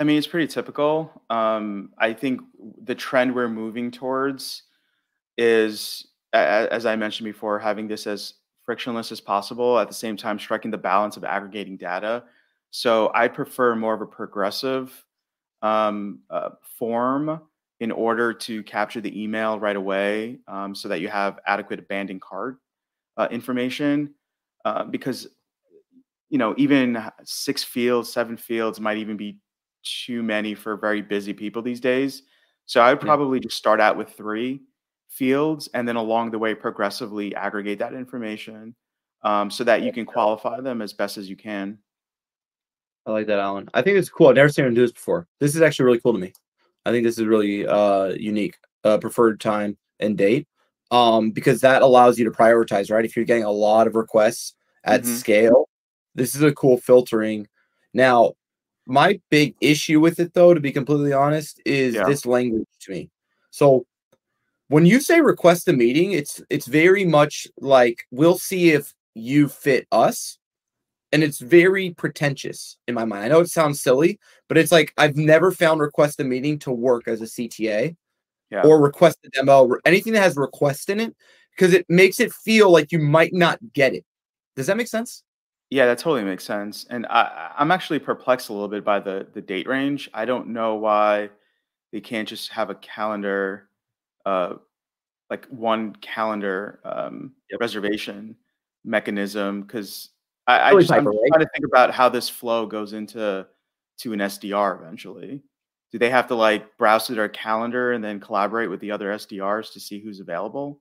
I 0.00 0.04
mean, 0.04 0.16
it's 0.16 0.26
pretty 0.26 0.46
typical. 0.46 1.22
Um, 1.28 1.90
I 1.98 2.12
think 2.12 2.40
the 2.82 2.94
trend 2.94 3.34
we're 3.34 3.48
moving 3.48 3.90
towards 3.90 4.62
is 5.36 6.07
as 6.32 6.86
I 6.86 6.96
mentioned 6.96 7.24
before, 7.24 7.58
having 7.58 7.88
this 7.88 8.06
as 8.06 8.34
frictionless 8.64 9.10
as 9.12 9.20
possible 9.20 9.78
at 9.78 9.88
the 9.88 9.94
same 9.94 10.16
time 10.16 10.38
striking 10.38 10.70
the 10.70 10.78
balance 10.78 11.16
of 11.16 11.24
aggregating 11.24 11.76
data. 11.76 12.24
So 12.70 13.10
I 13.14 13.28
prefer 13.28 13.74
more 13.74 13.94
of 13.94 14.02
a 14.02 14.06
progressive 14.06 14.92
um, 15.62 16.20
uh, 16.28 16.50
form 16.78 17.40
in 17.80 17.90
order 17.92 18.32
to 18.32 18.62
capture 18.64 19.00
the 19.00 19.22
email 19.22 19.58
right 19.58 19.76
away 19.76 20.38
um, 20.48 20.74
so 20.74 20.88
that 20.88 21.00
you 21.00 21.08
have 21.08 21.38
adequate 21.46 21.78
abandoned 21.78 22.20
cart 22.20 22.58
uh, 23.16 23.28
information 23.30 24.14
uh, 24.64 24.84
because 24.84 25.28
you 26.28 26.38
know 26.38 26.54
even 26.58 27.02
six 27.24 27.64
fields 27.64 28.12
seven 28.12 28.36
fields 28.36 28.80
might 28.80 28.98
even 28.98 29.16
be 29.16 29.38
too 29.82 30.22
many 30.22 30.54
for 30.54 30.76
very 30.76 31.00
busy 31.00 31.32
people 31.32 31.62
these 31.62 31.80
days 31.80 32.22
so 32.66 32.80
i 32.80 32.92
would 32.92 33.00
probably 33.00 33.38
yeah. 33.38 33.44
just 33.44 33.56
start 33.56 33.80
out 33.80 33.96
with 33.96 34.10
three 34.10 34.60
fields 35.08 35.68
and 35.74 35.86
then 35.86 35.96
along 35.96 36.30
the 36.30 36.38
way 36.38 36.54
progressively 36.54 37.34
aggregate 37.34 37.78
that 37.78 37.94
information 37.94 38.74
um, 39.22 39.50
so 39.50 39.64
that 39.64 39.82
you 39.82 39.92
can 39.92 40.06
qualify 40.06 40.60
them 40.60 40.82
as 40.82 40.92
best 40.92 41.18
as 41.18 41.28
you 41.28 41.36
can. 41.36 41.78
I 43.06 43.12
like 43.12 43.26
that, 43.26 43.38
Alan. 43.38 43.68
I 43.74 43.82
think 43.82 43.96
it's 43.96 44.10
cool. 44.10 44.28
I've 44.28 44.36
never 44.36 44.48
seen 44.48 44.66
him 44.66 44.74
do 44.74 44.82
this 44.82 44.92
before. 44.92 45.26
This 45.40 45.54
is 45.56 45.62
actually 45.62 45.86
really 45.86 46.00
cool 46.00 46.12
to 46.12 46.18
me. 46.18 46.32
I 46.84 46.90
think 46.90 47.04
this 47.04 47.18
is 47.18 47.24
really 47.24 47.66
uh, 47.66 48.08
unique. 48.08 48.56
Uh, 48.84 48.96
preferred 48.96 49.40
time 49.40 49.76
and 49.98 50.16
date, 50.16 50.46
um, 50.92 51.32
because 51.32 51.60
that 51.60 51.82
allows 51.82 52.16
you 52.16 52.24
to 52.24 52.30
prioritize. 52.30 52.92
Right, 52.92 53.04
if 53.04 53.16
you're 53.16 53.24
getting 53.24 53.42
a 53.42 53.50
lot 53.50 53.88
of 53.88 53.96
requests 53.96 54.54
at 54.84 55.02
mm-hmm. 55.02 55.14
scale, 55.14 55.68
this 56.14 56.36
is 56.36 56.42
a 56.42 56.54
cool 56.54 56.78
filtering. 56.78 57.48
Now, 57.92 58.34
my 58.86 59.20
big 59.30 59.56
issue 59.60 59.98
with 59.98 60.20
it, 60.20 60.32
though, 60.32 60.54
to 60.54 60.60
be 60.60 60.70
completely 60.70 61.12
honest, 61.12 61.60
is 61.66 61.96
yeah. 61.96 62.04
this 62.04 62.24
language 62.24 62.68
to 62.82 62.92
me. 62.92 63.10
So 63.50 63.84
when 64.68 64.86
you 64.86 65.00
say 65.00 65.20
request 65.20 65.68
a 65.68 65.72
meeting, 65.72 66.12
it's 66.12 66.40
it's 66.50 66.66
very 66.66 67.04
much 67.04 67.48
like 67.58 68.04
we'll 68.10 68.38
see 68.38 68.70
if 68.70 68.94
you 69.14 69.48
fit 69.48 69.86
us. 69.90 70.38
And 71.10 71.22
it's 71.22 71.38
very 71.38 71.90
pretentious 71.90 72.76
in 72.86 72.94
my 72.94 73.06
mind. 73.06 73.24
I 73.24 73.28
know 73.28 73.40
it 73.40 73.48
sounds 73.48 73.80
silly, 73.80 74.20
but 74.46 74.58
it's 74.58 74.70
like 74.70 74.92
I've 74.98 75.16
never 75.16 75.50
found 75.50 75.80
request 75.80 76.20
a 76.20 76.24
meeting 76.24 76.58
to 76.60 76.70
work 76.70 77.08
as 77.08 77.22
a 77.22 77.24
CTA 77.24 77.96
yeah. 78.50 78.62
or 78.62 78.78
request 78.78 79.16
a 79.24 79.30
demo 79.30 79.66
or 79.66 79.80
anything 79.86 80.12
that 80.12 80.22
has 80.22 80.36
request 80.36 80.90
in 80.90 81.00
it 81.00 81.16
because 81.56 81.72
it 81.72 81.86
makes 81.88 82.20
it 82.20 82.30
feel 82.30 82.70
like 82.70 82.92
you 82.92 82.98
might 82.98 83.32
not 83.32 83.58
get 83.72 83.94
it. 83.94 84.04
Does 84.54 84.66
that 84.66 84.76
make 84.76 84.88
sense? 84.88 85.22
Yeah, 85.70 85.86
that 85.86 85.98
totally 85.98 86.24
makes 86.24 86.44
sense. 86.44 86.86
And 86.90 87.06
I, 87.06 87.52
I'm 87.58 87.70
actually 87.70 88.00
perplexed 88.00 88.50
a 88.50 88.52
little 88.52 88.68
bit 88.68 88.84
by 88.84 89.00
the 89.00 89.26
the 89.32 89.40
date 89.40 89.66
range. 89.66 90.10
I 90.12 90.26
don't 90.26 90.48
know 90.48 90.74
why 90.74 91.30
they 91.90 92.00
can't 92.00 92.28
just 92.28 92.52
have 92.52 92.68
a 92.68 92.74
calendar 92.74 93.67
uh, 94.26 94.54
like 95.30 95.46
one 95.46 95.94
calendar 95.96 96.80
um, 96.84 97.32
yep. 97.50 97.60
reservation 97.60 98.36
mechanism 98.84 99.62
because 99.62 100.10
I, 100.46 100.70
I 100.70 100.80
just 100.80 100.90
I'm 100.90 101.04
trying 101.04 101.40
to 101.40 101.48
think 101.54 101.66
about 101.66 101.92
how 101.92 102.08
this 102.08 102.28
flow 102.28 102.66
goes 102.66 102.92
into 102.92 103.46
to 103.98 104.12
an 104.12 104.18
SDR 104.20 104.80
eventually. 104.80 105.42
Do 105.92 105.98
they 105.98 106.10
have 106.10 106.26
to 106.28 106.34
like 106.34 106.76
browse 106.76 107.06
through 107.06 107.16
their 107.16 107.28
calendar 107.28 107.92
and 107.92 108.02
then 108.02 108.20
collaborate 108.20 108.70
with 108.70 108.80
the 108.80 108.90
other 108.90 109.10
SDRs 109.10 109.72
to 109.72 109.80
see 109.80 110.00
who's 110.00 110.20
available? 110.20 110.80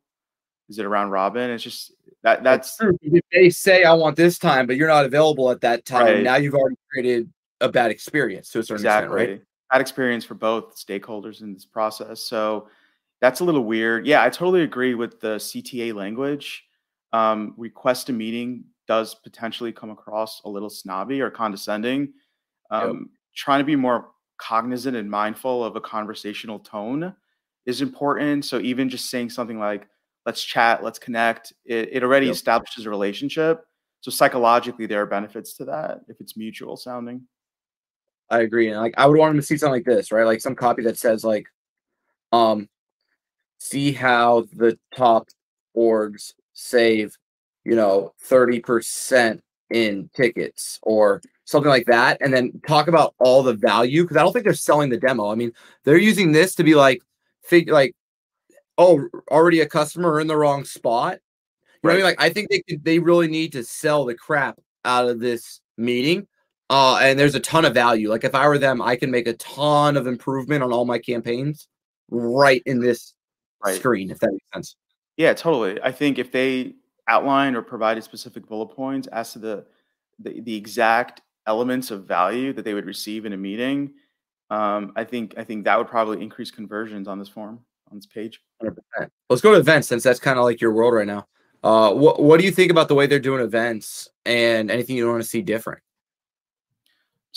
Is 0.70 0.80
it 0.80 0.86
around 0.86 1.12
Robin? 1.12 1.50
It's 1.50 1.64
just 1.64 1.94
that 2.24 2.44
that's, 2.44 2.76
that's 2.78 2.98
If 3.02 3.24
they 3.32 3.50
say 3.50 3.84
I 3.84 3.94
want 3.94 4.18
this 4.18 4.38
time, 4.38 4.68
but 4.68 4.76
you're 4.76 4.90
not 4.90 5.06
available 5.06 5.50
at 5.50 5.62
that 5.62 5.86
time, 5.86 6.06
right. 6.06 6.24
now 6.24 6.36
you've 6.36 6.56
already 6.56 6.76
created 6.92 7.32
a 7.62 7.70
bad 7.70 7.90
experience 7.90 8.50
to 8.52 8.60
a 8.60 8.64
certain 8.64 8.82
exactly. 8.82 9.22
extent, 9.22 9.40
right? 9.40 9.48
Bad 9.72 9.82
experience 9.82 10.26
for 10.26 10.36
both 10.36 10.76
stakeholders 10.76 11.42
in 11.42 11.54
this 11.54 11.66
process. 11.66 12.22
So 12.22 12.68
that's 13.22 13.40
a 13.40 13.44
little 13.44 13.64
weird. 13.64 14.06
Yeah, 14.06 14.24
I 14.24 14.30
totally 14.30 14.62
agree 14.62 14.96
with 14.96 15.20
the 15.20 15.38
CTA 15.38 15.94
language. 15.94 16.64
Um, 17.14 17.54
request 17.58 18.10
a 18.10 18.14
meeting 18.14 18.66
does 18.88 19.16
potentially 19.16 19.72
come 19.72 19.90
across 19.90 20.42
a 20.46 20.50
little 20.50 20.70
snobby 20.70 21.22
or 21.22 21.30
condescending. 21.30 22.14
Um, 22.72 22.88
yep. 22.88 23.08
Trying 23.36 23.60
to 23.60 23.66
be 23.66 23.76
more 23.76 24.10
cognizant 24.38 24.96
and 24.96 25.10
mindful 25.10 25.64
of 25.64 25.76
a 25.76 25.82
conversational 25.82 26.60
tone 26.60 27.14
is 27.66 27.82
important. 27.82 28.46
So 28.46 28.60
even 28.60 28.90
just 28.90 29.10
saying 29.10 29.30
something 29.30 29.60
like, 29.60 29.88
let's 30.26 30.44
chat, 30.44 30.84
let's 30.84 31.00
connect. 31.00 31.54
It, 31.66 31.90
it 31.92 32.04
already 32.04 32.28
yep. 32.28 32.36
establishes 32.36 32.86
a 32.86 32.90
relationship. 32.90 33.64
So 34.02 34.12
psychologically, 34.12 34.86
there 34.86 35.02
are 35.02 35.08
benefits 35.08 35.54
to 35.56 35.66
that 35.66 36.02
if 36.08 36.22
it's 36.22 36.38
mutual 36.38 36.78
sounding. 36.78 37.24
I 38.30 38.42
agree. 38.42 38.70
And 38.70 38.80
like 38.80 38.94
I 38.98 39.06
would 39.06 39.18
want 39.18 39.32
them 39.32 39.42
to 39.42 39.46
see 39.46 39.58
something 39.58 39.74
like 39.74 39.86
this, 39.86 40.12
right? 40.12 40.26
Like 40.26 40.42
some 40.42 40.56
copy 40.56 40.84
that 40.84 40.98
says 40.98 41.24
like, 41.24 41.46
um, 42.32 42.70
see 43.58 43.92
how 43.92 44.48
the 44.54 44.78
top 44.96 45.28
orgs 45.76 46.34
save, 46.54 47.16
you 47.66 47.76
know, 47.76 48.14
30% 48.26 49.40
in 49.70 50.10
tickets 50.14 50.80
or 50.84 51.22
something 51.46 51.70
like 51.70 51.86
that. 51.86 52.18
And 52.22 52.34
then 52.34 52.60
talk 52.68 52.88
about 52.88 53.16
all 53.20 53.44
the 53.44 53.54
value. 53.54 54.06
Cause 54.06 54.18
I 54.18 54.24
don't 54.24 54.34
think 54.34 54.46
they're 54.46 54.54
selling 54.54 54.90
the 54.90 54.98
demo. 54.98 55.32
I 55.32 55.36
mean, 55.36 55.52
they're 55.84 55.98
using 55.98 56.32
this 56.32 56.56
to 56.56 56.64
be 56.64 56.76
like, 56.76 57.02
figure 57.44 57.74
like, 57.74 57.96
oh, 58.78 59.08
already 59.30 59.62
a 59.62 59.68
customer 59.68 60.20
in 60.20 60.28
the 60.28 60.38
wrong 60.38 60.64
spot. 60.64 61.20
You 61.84 61.90
right. 61.90 61.94
know 61.94 62.00
what 62.00 62.08
I 62.08 62.10
mean? 62.10 62.18
Like 62.18 62.22
I 62.22 62.34
think 62.34 62.50
they 62.50 62.62
could, 62.62 62.84
they 62.84 63.00
really 63.00 63.28
need 63.28 63.54
to 63.54 63.64
sell 63.64 64.06
the 64.06 64.16
crap 64.16 64.60
out 64.86 65.08
of 65.08 65.20
this 65.20 65.62
meeting 65.78 66.28
uh, 66.70 66.98
and 67.02 67.18
there's 67.18 67.36
a 67.36 67.40
ton 67.40 67.66
of 67.66 67.74
value. 67.74 68.10
Like 68.10 68.24
if 68.24 68.36
I 68.36 68.48
were 68.48 68.58
them, 68.58 68.82
I 68.82 68.96
can 68.96 69.10
make 69.10 69.28
a 69.28 69.34
ton 69.34 69.96
of 69.96 70.08
improvement 70.08 70.64
on 70.64 70.74
all 70.74 70.86
my 70.86 71.00
campaigns 71.00 71.68
right 72.10 72.62
in 72.66 72.80
this 72.80 73.14
right. 73.64 73.76
screen, 73.76 74.12
if 74.12 74.20
that 74.20 74.32
makes 74.32 74.46
sense. 74.54 74.76
Yeah, 75.18 75.34
totally. 75.34 75.82
I 75.82 75.92
think 75.92 76.20
if 76.20 76.32
they 76.32 76.74
outline 77.08 77.56
or 77.56 77.62
provided 77.62 78.04
specific 78.04 78.48
bullet 78.48 78.68
points 78.68 79.08
as 79.08 79.34
to 79.34 79.40
the, 79.40 79.66
the, 80.20 80.42
the 80.42 80.56
exact 80.56 81.22
elements 81.48 81.92
of 81.92 82.06
value 82.06 82.54
that 82.54 82.64
they 82.64 82.74
would 82.74 82.86
receive 82.86 83.26
in 83.26 83.34
a 83.34 83.38
meeting, 83.38 83.94
um, 84.50 84.94
I 84.96 85.04
think 85.04 85.34
I 85.38 85.44
think 85.44 85.66
that 85.66 85.78
would 85.78 85.88
probably 85.88 86.22
increase 86.22 86.52
conversions 86.52 87.08
on 87.08 87.20
this 87.20 87.28
form 87.28 87.60
on 87.92 87.98
this 87.98 88.06
page. 88.06 88.42
100%. 88.64 88.76
Let's 89.30 89.42
go 89.42 89.52
to 89.52 89.60
events 89.60 89.88
since 89.88 90.04
that's 90.04 90.20
kind 90.20 90.38
of 90.38 90.46
like 90.46 90.62
your 90.62 90.72
world 90.72 90.94
right 90.94 91.08
now. 91.08 91.28
Uh, 91.64 91.94
what 91.94 92.22
what 92.22 92.40
do 92.40 92.46
you 92.46 92.52
think 92.52 92.72
about 92.72 92.88
the 92.88 92.96
way 92.96 93.08
they're 93.08 93.20
doing 93.20 93.42
events 93.42 94.10
and 94.26 94.70
anything 94.70 94.96
you 94.96 95.08
want 95.08 95.22
to 95.22 95.28
see 95.28 95.42
different? 95.42 95.82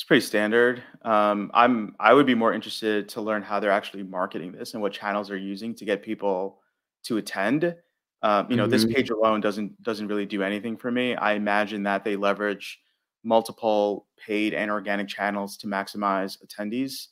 It's 0.00 0.06
pretty 0.06 0.24
standard. 0.24 0.82
Um, 1.02 1.50
I'm 1.52 1.94
I 2.00 2.14
would 2.14 2.24
be 2.24 2.34
more 2.34 2.54
interested 2.54 3.06
to 3.10 3.20
learn 3.20 3.42
how 3.42 3.60
they're 3.60 3.70
actually 3.70 4.02
marketing 4.02 4.50
this 4.50 4.72
and 4.72 4.80
what 4.80 4.94
channels 4.94 5.28
they're 5.28 5.36
using 5.36 5.74
to 5.74 5.84
get 5.84 6.02
people 6.02 6.62
to 7.02 7.18
attend. 7.18 7.76
Um, 8.22 8.50
you 8.50 8.56
know, 8.56 8.62
mm-hmm. 8.62 8.70
this 8.70 8.86
page 8.86 9.10
alone 9.10 9.42
doesn't 9.42 9.82
doesn't 9.82 10.08
really 10.08 10.24
do 10.24 10.42
anything 10.42 10.78
for 10.78 10.90
me. 10.90 11.16
I 11.16 11.34
imagine 11.34 11.82
that 11.82 12.02
they 12.02 12.16
leverage 12.16 12.80
multiple 13.24 14.06
paid 14.16 14.54
and 14.54 14.70
organic 14.70 15.06
channels 15.06 15.58
to 15.58 15.66
maximize 15.66 16.38
attendees 16.42 17.08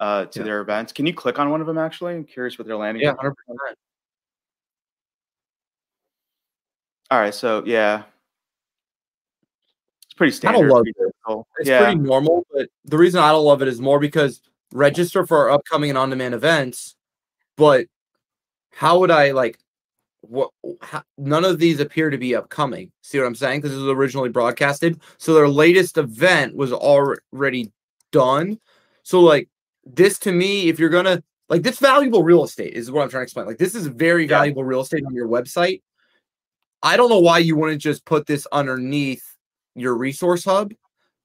uh, 0.00 0.24
to 0.24 0.40
yeah. 0.40 0.44
their 0.44 0.60
events. 0.60 0.92
Can 0.92 1.06
you 1.06 1.14
click 1.14 1.38
on 1.38 1.50
one 1.50 1.60
of 1.60 1.68
them? 1.68 1.78
Actually, 1.78 2.14
I'm 2.14 2.24
curious 2.24 2.58
what 2.58 2.66
they're 2.66 2.76
landing. 2.76 3.04
Yeah, 3.04 3.14
hundred 3.14 3.36
percent. 3.36 3.78
All 7.12 7.20
right, 7.20 7.32
so 7.32 7.62
yeah, 7.64 8.02
it's 10.14 10.16
pretty 10.16 10.32
standard. 10.32 10.58
I 10.58 10.60
don't 10.60 10.70
love 10.70 10.86
it. 10.86 11.46
It's 11.58 11.68
yeah. 11.68 11.84
pretty 11.84 11.98
normal, 11.98 12.46
but 12.52 12.68
the 12.84 12.98
reason 12.98 13.20
I 13.20 13.32
don't 13.32 13.44
love 13.44 13.62
it 13.62 13.68
is 13.68 13.80
more 13.80 13.98
because 13.98 14.40
register 14.72 15.26
for 15.26 15.38
our 15.38 15.50
upcoming 15.50 15.90
and 15.90 15.98
on-demand 15.98 16.34
events, 16.34 16.96
but 17.56 17.86
how 18.72 18.98
would 19.00 19.10
I 19.10 19.32
like 19.32 19.58
what 20.28 20.50
how, 20.80 21.02
none 21.18 21.44
of 21.44 21.58
these 21.58 21.80
appear 21.80 22.10
to 22.10 22.18
be 22.18 22.34
upcoming. 22.34 22.90
See 23.02 23.18
what 23.18 23.26
I'm 23.26 23.34
saying? 23.34 23.60
Because 23.60 23.76
it 23.76 23.80
was 23.80 23.90
originally 23.90 24.30
broadcasted. 24.30 25.00
So 25.18 25.34
their 25.34 25.48
latest 25.48 25.98
event 25.98 26.54
was 26.56 26.72
already 26.72 27.72
done. 28.10 28.58
So 29.02 29.20
like 29.20 29.48
this 29.84 30.18
to 30.20 30.32
me, 30.32 30.68
if 30.68 30.78
you're 30.78 30.88
gonna 30.88 31.22
like 31.48 31.62
this 31.62 31.78
valuable 31.78 32.22
real 32.22 32.44
estate 32.44 32.74
is 32.74 32.90
what 32.90 33.02
I'm 33.02 33.10
trying 33.10 33.22
to 33.22 33.24
explain. 33.24 33.46
Like 33.46 33.58
this 33.58 33.74
is 33.74 33.86
very 33.86 34.22
yeah. 34.22 34.38
valuable 34.38 34.64
real 34.64 34.80
estate 34.80 35.04
on 35.06 35.14
your 35.14 35.28
website. 35.28 35.82
I 36.82 36.96
don't 36.96 37.10
know 37.10 37.20
why 37.20 37.38
you 37.38 37.56
wouldn't 37.56 37.80
just 37.80 38.04
put 38.04 38.26
this 38.26 38.46
underneath 38.52 39.33
your 39.74 39.96
resource 39.96 40.44
hub. 40.44 40.72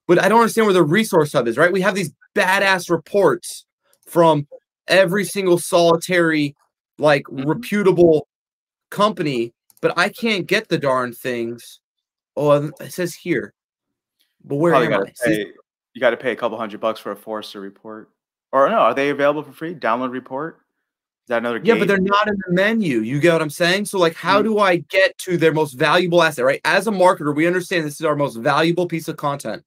But 0.06 0.20
I 0.20 0.28
don't 0.28 0.40
understand 0.40 0.66
where 0.66 0.74
the 0.74 0.82
resource 0.82 1.32
hub 1.32 1.46
is, 1.46 1.56
right? 1.56 1.72
We 1.72 1.82
have 1.82 1.94
these 1.94 2.12
badass 2.34 2.90
reports 2.90 3.64
from 4.06 4.46
every 4.88 5.24
single 5.24 5.58
solitary, 5.58 6.56
like 6.98 7.24
mm-hmm. 7.24 7.48
reputable 7.48 8.26
company, 8.90 9.52
but 9.80 9.96
I 9.96 10.08
can't 10.08 10.46
get 10.46 10.68
the 10.68 10.78
darn 10.78 11.12
things. 11.12 11.80
Oh, 12.36 12.70
it 12.80 12.92
says 12.92 13.14
here. 13.14 13.54
But 14.44 14.56
where 14.56 14.72
Probably 14.72 14.94
am 14.94 15.02
I? 15.02 15.12
Pay, 15.24 15.46
you 15.94 16.00
got 16.00 16.10
to 16.10 16.16
pay 16.16 16.32
a 16.32 16.36
couple 16.36 16.58
hundred 16.58 16.80
bucks 16.80 16.98
for 16.98 17.12
a 17.12 17.16
Forrester 17.16 17.60
report. 17.60 18.10
Or 18.52 18.68
no, 18.68 18.78
are 18.78 18.94
they 18.94 19.10
available 19.10 19.42
for 19.42 19.52
free? 19.52 19.74
Download 19.74 20.10
report 20.10 20.59
that 21.30 21.38
another 21.38 21.60
yeah, 21.62 21.76
but 21.76 21.88
they're 21.88 21.98
not 21.98 22.28
in 22.28 22.34
the 22.46 22.52
menu. 22.52 22.98
You 22.98 23.18
get 23.20 23.32
what 23.32 23.42
I'm 23.42 23.50
saying? 23.50 23.86
So, 23.86 23.98
like, 23.98 24.14
how 24.14 24.38
mm-hmm. 24.38 24.48
do 24.48 24.58
I 24.58 24.76
get 24.76 25.16
to 25.18 25.36
their 25.36 25.52
most 25.52 25.72
valuable 25.72 26.22
asset, 26.22 26.44
right? 26.44 26.60
As 26.64 26.86
a 26.86 26.90
marketer, 26.90 27.34
we 27.34 27.46
understand 27.46 27.86
this 27.86 28.00
is 28.00 28.04
our 28.04 28.16
most 28.16 28.36
valuable 28.36 28.86
piece 28.86 29.08
of 29.08 29.16
content. 29.16 29.64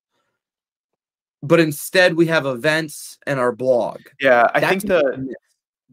But 1.42 1.60
instead, 1.60 2.16
we 2.16 2.28
have 2.28 2.46
events 2.46 3.18
and 3.26 3.40
our 3.40 3.52
blog. 3.52 4.02
Yeah, 4.20 4.48
I 4.54 4.60
That's 4.60 4.84
think 4.84 4.88
the 4.88 5.36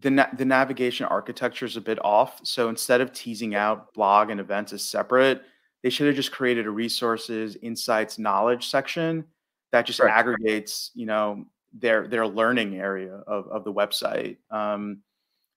the, 0.00 0.10
na- 0.10 0.28
the 0.36 0.44
navigation 0.44 1.06
architecture 1.06 1.66
is 1.66 1.76
a 1.76 1.80
bit 1.80 1.98
off. 2.04 2.40
So 2.44 2.68
instead 2.68 3.00
of 3.00 3.12
teasing 3.12 3.54
out 3.54 3.92
blog 3.94 4.30
and 4.30 4.40
events 4.40 4.72
as 4.72 4.84
separate, 4.84 5.42
they 5.82 5.90
should 5.90 6.06
have 6.06 6.16
just 6.16 6.32
created 6.32 6.66
a 6.66 6.70
resources, 6.70 7.56
insights, 7.62 8.18
knowledge 8.18 8.68
section 8.68 9.24
that 9.72 9.86
just 9.86 10.00
right. 10.00 10.12
aggregates, 10.12 10.90
you 10.94 11.06
know, 11.06 11.44
their 11.72 12.08
their 12.08 12.26
learning 12.26 12.76
area 12.76 13.22
of, 13.26 13.46
of 13.48 13.64
the 13.64 13.72
website. 13.72 14.38
Um, 14.50 15.02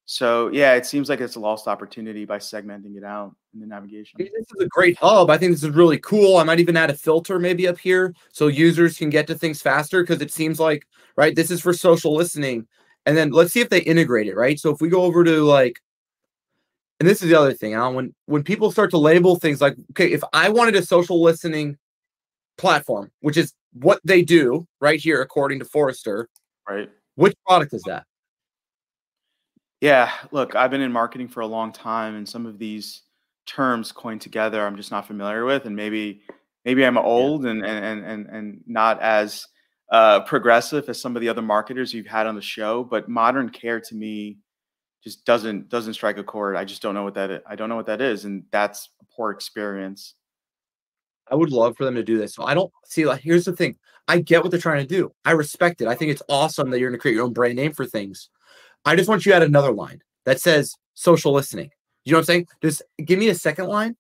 so 0.06 0.50
yeah, 0.50 0.74
it 0.74 0.86
seems 0.86 1.08
like 1.08 1.22
it's 1.22 1.36
a 1.36 1.40
lost 1.40 1.68
opportunity 1.68 2.26
by 2.26 2.38
segmenting 2.38 2.98
it 2.98 3.04
out 3.04 3.36
in 3.54 3.62
the 3.62 3.66
navigation. 3.66 4.18
This 4.18 4.30
is 4.34 4.62
a 4.62 4.68
great 4.68 4.98
hub. 4.98 5.30
I 5.30 5.38
think 5.38 5.54
this 5.54 5.64
is 5.64 5.70
really 5.70 5.98
cool. 6.00 6.38
I 6.38 6.44
might 6.44 6.60
even 6.60 6.76
add 6.76 6.90
a 6.90 6.94
filter 6.94 7.40
maybe 7.40 7.68
up 7.68 7.78
here 7.78 8.14
so 8.32 8.48
users 8.48 8.98
can 8.98 9.10
get 9.10 9.28
to 9.28 9.36
things 9.36 9.62
faster 9.62 10.04
because 10.04 10.22
it 10.22 10.32
seems 10.32 10.60
like 10.60 10.86
right. 11.16 11.36
This 11.36 11.52
is 11.52 11.62
for 11.62 11.74
social 11.74 12.14
listening, 12.14 12.68
and 13.06 13.16
then 13.16 13.32
let's 13.32 13.54
see 13.54 13.62
if 13.62 13.70
they 13.70 13.82
integrate 13.82 14.28
it 14.28 14.36
right. 14.36 14.60
So 14.60 14.72
if 14.72 14.82
we 14.82 14.90
go 14.90 15.04
over 15.04 15.24
to 15.24 15.44
like, 15.44 15.80
and 17.00 17.08
this 17.08 17.22
is 17.22 17.30
the 17.30 17.40
other 17.40 17.54
thing, 17.54 17.74
Alan, 17.74 17.96
when 17.96 18.16
when 18.26 18.44
people 18.44 18.72
start 18.72 18.90
to 18.92 18.98
label 18.98 19.38
things 19.38 19.62
like, 19.62 19.78
okay, 19.92 20.12
if 20.12 20.24
I 20.34 20.50
wanted 20.50 20.76
a 20.76 20.84
social 20.84 21.22
listening 21.22 21.78
platform, 22.58 23.10
which 23.22 23.38
is 23.38 23.54
what 23.72 24.02
they 24.04 24.22
do 24.22 24.68
right 24.82 25.00
here 25.00 25.22
according 25.22 25.60
to 25.60 25.66
Forrester, 25.66 26.28
right? 26.70 26.90
Which 27.16 27.36
product 27.48 27.74
is 27.74 27.84
that? 27.84 28.06
Yeah, 29.84 30.14
look, 30.32 30.56
I've 30.56 30.72
been 30.72 30.80
in 30.80 30.94
marketing 30.94 31.28
for 31.28 31.42
a 31.42 31.46
long 31.46 31.74
time, 31.74 32.16
and 32.16 32.28
some 32.28 32.46
of 32.46 32.58
these 32.58 33.02
terms 33.46 33.92
coined 33.92 34.22
together, 34.22 34.66
I'm 34.66 34.78
just 34.78 34.92
not 34.92 35.06
familiar 35.06 35.44
with, 35.44 35.66
and 35.66 35.76
maybe 35.76 36.22
maybe 36.64 36.86
I'm 36.86 36.98
old 36.98 37.46
and 37.46 37.66
and 37.66 38.06
and 38.06 38.28
and 38.28 38.62
not 38.66 39.02
as 39.02 39.46
uh, 39.92 40.22
progressive 40.22 40.88
as 40.88 41.02
some 41.02 41.18
of 41.18 41.22
the 41.22 41.28
other 41.28 41.42
marketers 41.42 41.94
you've 41.94 42.08
had 42.08 42.28
on 42.28 42.36
the 42.36 42.42
show. 42.42 42.86
But 42.86 43.10
modern 43.10 43.50
care 43.50 43.82
to 43.82 43.94
me 43.94 44.38
just 45.04 45.26
doesn't 45.26 45.68
doesn't 45.68 45.96
strike 45.96 46.18
a 46.18 46.24
chord. 46.24 46.56
I 46.56 46.64
just 46.64 46.82
don't 46.82 46.96
know 46.96 47.04
what 47.04 47.16
that 47.16 47.30
is. 47.30 47.42
I 47.46 47.58
don't 47.58 47.68
know 47.68 47.76
what 47.76 47.88
that 47.88 48.00
is, 48.00 48.24
and 48.24 48.46
that's 48.52 48.88
a 49.02 49.06
poor 49.14 49.32
experience. 49.32 50.16
I 51.30 51.36
would 51.36 51.52
love 51.52 51.76
for 51.76 51.84
them 51.84 51.96
to 51.96 52.04
do 52.04 52.18
this. 52.18 52.34
So 52.34 52.46
I 52.46 52.54
don't 52.54 52.72
see 52.86 53.06
like 53.06 53.20
here's 53.20 53.44
the 53.44 53.54
thing. 53.54 53.76
I 54.08 54.20
get 54.20 54.44
what 54.44 54.52
they're 54.52 54.62
trying 54.62 54.88
to 54.88 54.96
do. 54.96 55.14
I 55.26 55.32
respect 55.32 55.82
it. 55.82 55.90
I 55.90 55.96
think 55.96 56.12
it's 56.12 56.24
awesome 56.30 56.70
that 56.70 56.80
you're 56.80 56.90
going 56.90 56.98
to 56.98 57.02
create 57.02 57.16
your 57.16 57.26
own 57.26 57.34
brand 57.34 57.58
name 57.58 57.74
for 57.74 57.86
things. 57.86 58.30
I 58.86 58.96
just 58.96 59.10
want 59.10 59.26
you 59.26 59.32
to 59.32 59.36
add 59.38 59.44
another 59.44 59.72
line 59.72 60.02
that 60.26 60.40
says 60.40 60.76
social 60.94 61.34
listening. 61.34 61.70
You 62.06 62.12
know 62.12 62.18
what 62.18 62.24
I'm 62.24 62.26
saying? 62.26 62.48
Just 62.62 62.82
give 63.06 63.20
me 63.20 63.30
a 63.30 63.36
second 63.36 63.68
line 63.68 63.96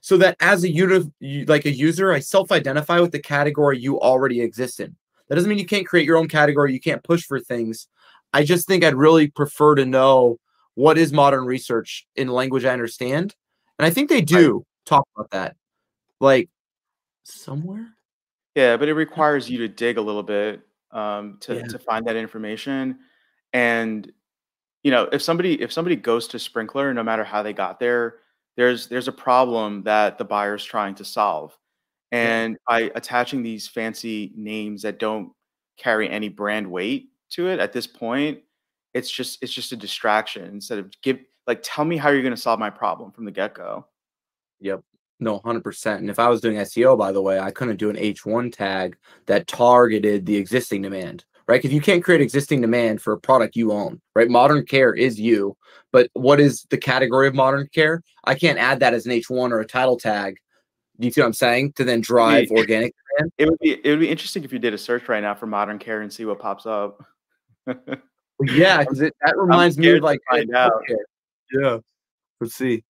so 0.00 0.16
that 0.18 0.36
as 0.40 0.62
a 0.62 0.70
user, 0.70 1.08
like 1.46 1.64
a 1.64 1.70
user, 1.70 2.12
I 2.12 2.20
self-identify 2.20 3.00
with 3.00 3.12
the 3.12 3.18
category 3.18 3.78
you 3.78 4.00
already 4.00 4.40
exist 4.40 4.80
in. 4.80 4.94
That 5.28 5.36
doesn't 5.36 5.48
mean 5.48 5.58
you 5.58 5.66
can't 5.66 5.86
create 5.86 6.06
your 6.06 6.18
own 6.18 6.28
category. 6.28 6.72
You 6.72 6.80
can't 6.80 7.02
push 7.02 7.24
for 7.24 7.40
things. 7.40 7.88
I 8.32 8.44
just 8.44 8.68
think 8.68 8.84
I'd 8.84 8.94
really 8.94 9.28
prefer 9.28 9.74
to 9.74 9.86
know 9.86 10.38
what 10.74 10.98
is 10.98 11.12
modern 11.12 11.44
research 11.44 12.06
in 12.14 12.28
language 12.28 12.64
I 12.64 12.72
understand. 12.72 13.34
And 13.78 13.86
I 13.86 13.90
think 13.90 14.08
they 14.08 14.20
do 14.20 14.64
talk 14.84 15.08
about 15.16 15.30
that. 15.30 15.56
Like 16.20 16.50
somewhere. 17.24 17.88
Yeah, 18.54 18.76
but 18.76 18.88
it 18.88 18.94
requires 18.94 19.50
you 19.50 19.58
to 19.58 19.68
dig 19.68 19.98
a 19.98 20.02
little 20.02 20.22
bit 20.22 20.60
um, 20.92 21.38
to, 21.40 21.56
yeah. 21.56 21.66
to 21.66 21.78
find 21.78 22.06
that 22.06 22.16
information. 22.16 22.98
And 23.52 24.12
you 24.86 24.92
know, 24.92 25.08
if 25.10 25.20
somebody 25.20 25.60
if 25.60 25.72
somebody 25.72 25.96
goes 25.96 26.28
to 26.28 26.36
Sprinklr, 26.36 26.94
no 26.94 27.02
matter 27.02 27.24
how 27.24 27.42
they 27.42 27.52
got 27.52 27.80
there, 27.80 28.18
there's 28.56 28.86
there's 28.86 29.08
a 29.08 29.12
problem 29.12 29.82
that 29.82 30.16
the 30.16 30.24
buyer's 30.24 30.64
trying 30.64 30.94
to 30.94 31.04
solve. 31.04 31.58
And 32.12 32.56
by 32.68 32.92
attaching 32.94 33.42
these 33.42 33.66
fancy 33.66 34.32
names 34.36 34.82
that 34.82 35.00
don't 35.00 35.32
carry 35.76 36.08
any 36.08 36.28
brand 36.28 36.70
weight 36.70 37.08
to 37.30 37.48
it 37.48 37.58
at 37.58 37.72
this 37.72 37.88
point, 37.88 38.38
it's 38.94 39.10
just 39.10 39.42
it's 39.42 39.52
just 39.52 39.72
a 39.72 39.76
distraction 39.76 40.44
instead 40.44 40.78
of 40.78 40.92
give 41.02 41.18
like 41.48 41.62
tell 41.64 41.84
me 41.84 41.96
how 41.96 42.10
you're 42.10 42.22
going 42.22 42.32
to 42.32 42.40
solve 42.40 42.60
my 42.60 42.70
problem 42.70 43.10
from 43.10 43.24
the 43.24 43.32
get-go. 43.32 43.84
Yep. 44.60 44.82
No, 45.18 45.40
100%. 45.40 45.96
And 45.96 46.10
if 46.10 46.20
I 46.20 46.28
was 46.28 46.40
doing 46.40 46.58
SEO, 46.58 46.96
by 46.96 47.10
the 47.10 47.22
way, 47.22 47.40
I 47.40 47.50
couldn't 47.50 47.78
do 47.78 47.90
an 47.90 47.96
H1 47.96 48.52
tag 48.52 48.96
that 49.26 49.48
targeted 49.48 50.26
the 50.26 50.36
existing 50.36 50.82
demand 50.82 51.24
right? 51.48 51.60
Because 51.60 51.74
you 51.74 51.80
can't 51.80 52.02
create 52.02 52.20
existing 52.20 52.60
demand 52.60 53.00
for 53.00 53.12
a 53.12 53.18
product 53.18 53.56
you 53.56 53.72
own, 53.72 54.00
right? 54.14 54.28
Modern 54.28 54.64
care 54.64 54.92
is 54.92 55.18
you, 55.18 55.56
but 55.92 56.10
what 56.14 56.40
is 56.40 56.66
the 56.70 56.78
category 56.78 57.28
of 57.28 57.34
modern 57.34 57.68
care? 57.72 58.02
I 58.24 58.34
can't 58.34 58.58
add 58.58 58.80
that 58.80 58.94
as 58.94 59.06
an 59.06 59.12
H1 59.12 59.50
or 59.52 59.60
a 59.60 59.66
title 59.66 59.96
tag. 59.96 60.36
Do 60.98 61.06
you 61.06 61.12
see 61.12 61.20
what 61.20 61.26
I'm 61.26 61.32
saying? 61.34 61.72
To 61.74 61.84
then 61.84 62.00
drive 62.00 62.50
organic 62.50 62.94
demand. 63.18 63.32
It 63.38 63.50
would 63.50 63.58
be 63.58 63.72
it 63.84 63.90
would 63.90 64.00
be 64.00 64.08
interesting 64.08 64.44
if 64.44 64.52
you 64.52 64.58
did 64.58 64.74
a 64.74 64.78
search 64.78 65.08
right 65.08 65.22
now 65.22 65.34
for 65.34 65.46
modern 65.46 65.78
care 65.78 66.00
and 66.00 66.12
see 66.12 66.24
what 66.24 66.38
pops 66.38 66.64
up. 66.66 67.04
yeah, 68.40 68.80
because 68.80 68.98
that 68.98 69.12
reminds 69.36 69.76
me 69.76 69.90
of 69.90 70.02
like 70.02 70.20
find 70.30 70.54
out. 70.54 70.72
Yeah. 71.52 71.78
Let's 72.40 72.54
see. 72.54 72.82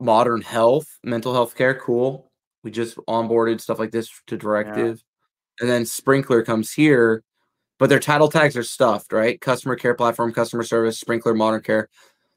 Modern 0.00 0.42
health, 0.42 0.98
mental 1.04 1.32
health 1.32 1.54
care, 1.54 1.74
cool. 1.74 2.30
We 2.64 2.70
just 2.70 2.96
onboarded 3.08 3.60
stuff 3.60 3.78
like 3.78 3.90
this 3.90 4.10
to 4.28 4.36
directive. 4.36 4.96
Yeah. 4.98 5.11
And 5.60 5.68
then 5.68 5.82
Sprinklr 5.82 6.44
comes 6.44 6.72
here, 6.72 7.22
but 7.78 7.88
their 7.88 8.00
title 8.00 8.28
tags 8.28 8.56
are 8.56 8.62
stuffed, 8.62 9.12
right? 9.12 9.40
Customer 9.40 9.76
care 9.76 9.94
platform, 9.94 10.32
customer 10.32 10.62
service, 10.62 11.02
Sprinklr, 11.02 11.36
modern 11.36 11.62
care. 11.62 11.88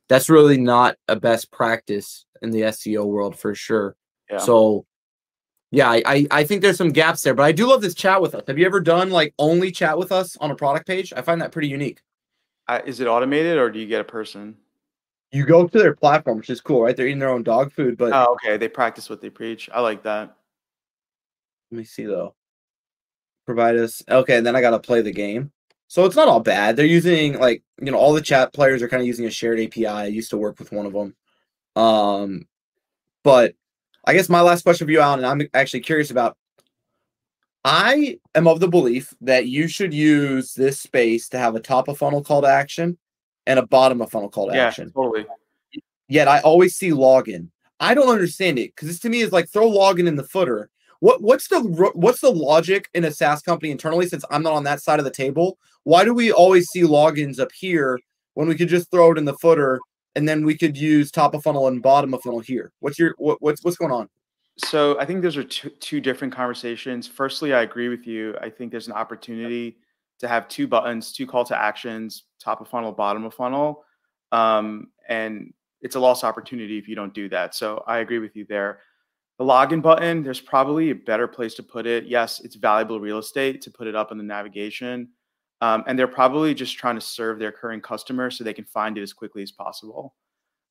That's 0.09 0.29
really 0.29 0.57
not 0.57 0.97
a 1.07 1.15
best 1.15 1.51
practice 1.51 2.25
in 2.41 2.51
the 2.51 2.61
SEO 2.61 3.05
world 3.05 3.37
for 3.37 3.55
sure. 3.55 3.95
Yeah. 4.29 4.37
So 4.37 4.85
yeah, 5.71 5.89
I, 5.89 6.25
I 6.31 6.43
think 6.43 6.61
there's 6.61 6.77
some 6.77 6.91
gaps 6.91 7.21
there, 7.21 7.33
but 7.33 7.43
I 7.43 7.51
do 7.51 7.67
love 7.67 7.81
this 7.81 7.95
chat 7.95 8.21
with 8.21 8.33
us. 8.33 8.43
Have 8.47 8.57
you 8.57 8.65
ever 8.65 8.79
done 8.79 9.09
like 9.09 9.33
only 9.39 9.71
chat 9.71 9.97
with 9.97 10.11
us 10.11 10.37
on 10.37 10.51
a 10.51 10.55
product 10.55 10.87
page? 10.87 11.11
I 11.15 11.21
find 11.21 11.41
that 11.41 11.51
pretty 11.51 11.67
unique. 11.67 12.01
Uh, 12.67 12.79
is 12.85 12.99
it 12.99 13.07
automated 13.07 13.57
or 13.57 13.69
do 13.69 13.79
you 13.79 13.85
get 13.85 14.01
a 14.01 14.05
person? 14.05 14.55
You 15.31 15.45
go 15.45 15.67
to 15.67 15.77
their 15.77 15.93
platform, 15.93 16.37
which 16.37 16.49
is 16.49 16.61
cool, 16.61 16.83
right? 16.83 16.95
They're 16.95 17.07
eating 17.07 17.19
their 17.19 17.29
own 17.29 17.43
dog 17.43 17.73
food, 17.73 17.97
but 17.97 18.13
oh, 18.13 18.35
okay, 18.35 18.57
they 18.57 18.69
practice 18.69 19.09
what 19.09 19.21
they 19.21 19.29
preach. 19.29 19.69
I 19.73 19.81
like 19.81 20.01
that. 20.03 20.37
Let 21.71 21.77
me 21.77 21.83
see 21.83 22.05
though. 22.05 22.35
Provide 23.45 23.75
us 23.75 24.01
okay, 24.09 24.37
and 24.37 24.45
then 24.45 24.55
I 24.55 24.61
gotta 24.61 24.79
play 24.79 25.01
the 25.01 25.11
game. 25.11 25.51
So 25.87 26.05
it's 26.05 26.15
not 26.15 26.27
all 26.27 26.39
bad. 26.39 26.75
They're 26.75 26.85
using 26.85 27.39
like 27.39 27.63
you 27.81 27.91
know 27.91 27.97
all 27.97 28.13
the 28.13 28.21
chat 28.21 28.53
players 28.53 28.81
are 28.81 28.89
kind 28.89 29.01
of 29.01 29.07
using 29.07 29.25
a 29.25 29.31
shared 29.31 29.59
API. 29.59 29.85
I 29.85 30.05
used 30.07 30.31
to 30.31 30.37
work 30.37 30.59
with 30.59 30.71
one 30.71 30.85
of 30.85 30.93
them, 30.93 31.15
um, 31.75 32.47
but 33.23 33.53
I 34.05 34.13
guess 34.13 34.29
my 34.29 34.41
last 34.41 34.63
question 34.63 34.87
for 34.87 34.91
you, 34.91 34.99
Alan, 34.99 35.19
and 35.19 35.27
I'm 35.27 35.47
actually 35.53 35.81
curious 35.81 36.11
about. 36.11 36.37
I 37.67 38.19
am 38.35 38.47
of 38.47 38.59
the 38.59 38.67
belief 38.67 39.11
that 39.21 39.47
you 39.47 39.67
should 39.67 39.91
use 39.91 40.53
this 40.53 40.79
space 40.79 41.29
to 41.29 41.39
have 41.39 41.55
a 41.55 41.59
top 41.59 41.87
of 41.87 41.97
funnel 41.97 42.23
call 42.23 42.43
to 42.43 42.47
action 42.47 42.95
and 43.47 43.57
a 43.57 43.65
bottom 43.65 44.01
of 44.01 44.11
funnel 44.11 44.29
call 44.29 44.49
to 44.49 44.55
yeah, 44.55 44.67
action. 44.67 44.91
Totally. 44.91 45.25
Yet 46.07 46.27
I 46.27 46.41
always 46.41 46.75
see 46.75 46.91
login. 46.91 47.49
I 47.79 47.93
don't 47.93 48.09
understand 48.09 48.59
it 48.59 48.75
because 48.75 48.87
this 48.87 48.99
to 48.99 49.09
me 49.09 49.21
is 49.21 49.31
like 49.31 49.49
throw 49.49 49.69
login 49.69 50.07
in 50.07 50.15
the 50.15 50.23
footer. 50.23 50.69
What 51.05 51.21
what's 51.21 51.49
the 51.49 51.59
what's 51.93 52.21
the 52.21 52.31
logic 52.31 52.89
in 52.95 53.05
a 53.05 53.11
SaaS 53.11 53.43
company 53.43 53.69
internally? 53.69 54.07
Since 54.07 54.25
I'm 54.31 54.41
not 54.41 54.53
on 54.53 54.63
that 54.63 54.81
side 54.81 54.97
of 54.97 55.05
the 55.05 55.11
table, 55.11 55.59
why 55.83 56.03
do 56.03 56.15
we 56.15 56.31
always 56.31 56.67
see 56.69 56.81
logins 56.81 57.39
up 57.39 57.51
here 57.51 57.99
when 58.33 58.47
we 58.47 58.55
could 58.55 58.69
just 58.69 58.89
throw 58.89 59.11
it 59.11 59.19
in 59.19 59.25
the 59.25 59.35
footer 59.35 59.79
and 60.15 60.27
then 60.27 60.43
we 60.43 60.57
could 60.57 60.75
use 60.75 61.11
top 61.11 61.35
of 61.35 61.43
funnel 61.43 61.67
and 61.67 61.79
bottom 61.83 62.11
of 62.15 62.23
funnel 62.23 62.39
here. 62.39 62.71
What's 62.79 62.97
your 62.97 63.13
what, 63.19 63.39
what's 63.39 63.63
what's 63.63 63.77
going 63.77 63.91
on? 63.91 64.09
So 64.57 64.99
I 64.99 65.05
think 65.05 65.21
those 65.21 65.37
are 65.37 65.43
two, 65.43 65.69
two 65.79 66.01
different 66.01 66.33
conversations. 66.33 67.07
Firstly, 67.07 67.53
I 67.53 67.61
agree 67.61 67.89
with 67.89 68.07
you. 68.07 68.35
I 68.41 68.49
think 68.49 68.71
there's 68.71 68.87
an 68.87 68.93
opportunity 68.93 69.77
to 70.17 70.27
have 70.27 70.47
two 70.47 70.67
buttons, 70.67 71.13
two 71.13 71.27
call 71.27 71.45
to 71.45 71.55
actions, 71.55 72.23
top 72.39 72.61
of 72.61 72.67
funnel, 72.67 72.91
bottom 72.91 73.25
of 73.25 73.33
funnel, 73.35 73.83
um, 74.31 74.87
and 75.07 75.53
it's 75.81 75.97
a 75.97 75.99
lost 75.99 76.23
opportunity 76.23 76.79
if 76.79 76.87
you 76.87 76.95
don't 76.95 77.13
do 77.13 77.29
that. 77.29 77.53
So 77.53 77.83
I 77.85 77.99
agree 77.99 78.17
with 78.17 78.35
you 78.35 78.47
there. 78.49 78.79
The 79.37 79.45
login 79.45 79.81
button, 79.81 80.23
there's 80.23 80.39
probably 80.39 80.91
a 80.91 80.95
better 80.95 81.27
place 81.27 81.55
to 81.55 81.63
put 81.63 81.85
it. 81.85 82.05
Yes, 82.05 82.39
it's 82.39 82.55
valuable 82.55 82.99
real 82.99 83.17
estate 83.17 83.61
to 83.63 83.71
put 83.71 83.87
it 83.87 83.95
up 83.95 84.11
in 84.11 84.17
the 84.17 84.23
navigation. 84.23 85.09
Um, 85.61 85.83
and 85.87 85.97
they're 85.97 86.07
probably 86.07 86.53
just 86.53 86.77
trying 86.77 86.95
to 86.95 87.01
serve 87.01 87.39
their 87.39 87.51
current 87.51 87.83
customers 87.83 88.37
so 88.37 88.43
they 88.43 88.53
can 88.53 88.65
find 88.65 88.97
it 88.97 89.01
as 89.01 89.13
quickly 89.13 89.43
as 89.43 89.51
possible. 89.51 90.15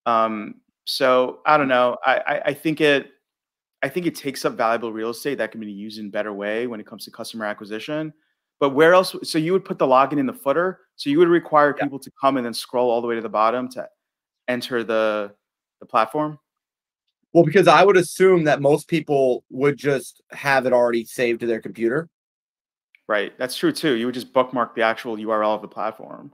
Um, 0.06 0.56
so 0.84 1.40
I 1.46 1.56
don't 1.56 1.68
know. 1.68 1.96
I, 2.04 2.16
I, 2.26 2.40
I 2.46 2.54
think 2.54 2.80
it 2.80 3.10
I 3.82 3.88
think 3.88 4.06
it 4.06 4.14
takes 4.14 4.46
up 4.46 4.54
valuable 4.54 4.94
real 4.94 5.10
estate 5.10 5.36
that 5.36 5.52
can 5.52 5.60
be 5.60 5.70
used 5.70 5.98
in 5.98 6.06
a 6.06 6.10
better 6.10 6.32
way 6.32 6.66
when 6.66 6.80
it 6.80 6.86
comes 6.86 7.04
to 7.04 7.10
customer 7.10 7.44
acquisition. 7.44 8.14
But 8.58 8.70
where 8.70 8.94
else? 8.94 9.14
So 9.24 9.36
you 9.36 9.52
would 9.52 9.64
put 9.64 9.78
the 9.78 9.86
login 9.86 10.18
in 10.18 10.24
the 10.24 10.32
footer. 10.32 10.80
So 10.96 11.10
you 11.10 11.18
would 11.18 11.28
require 11.28 11.74
yeah. 11.76 11.84
people 11.84 11.98
to 11.98 12.10
come 12.18 12.38
and 12.38 12.46
then 12.46 12.54
scroll 12.54 12.90
all 12.90 13.02
the 13.02 13.06
way 13.06 13.14
to 13.14 13.20
the 13.20 13.28
bottom 13.28 13.68
to 13.70 13.86
enter 14.48 14.84
the 14.84 15.34
the 15.80 15.86
platform. 15.86 16.38
Well, 17.34 17.44
because 17.44 17.66
I 17.66 17.84
would 17.84 17.96
assume 17.96 18.44
that 18.44 18.62
most 18.62 18.88
people 18.88 19.44
would 19.50 19.76
just 19.76 20.22
have 20.30 20.66
it 20.66 20.72
already 20.72 21.04
saved 21.04 21.40
to 21.40 21.46
their 21.46 21.60
computer. 21.60 22.08
Right. 23.08 23.36
That's 23.36 23.56
true 23.56 23.72
too. 23.72 23.94
You 23.94 24.06
would 24.06 24.14
just 24.14 24.32
bookmark 24.32 24.74
the 24.74 24.82
actual 24.82 25.16
URL 25.16 25.56
of 25.56 25.60
the 25.60 25.68
platform. 25.68 26.32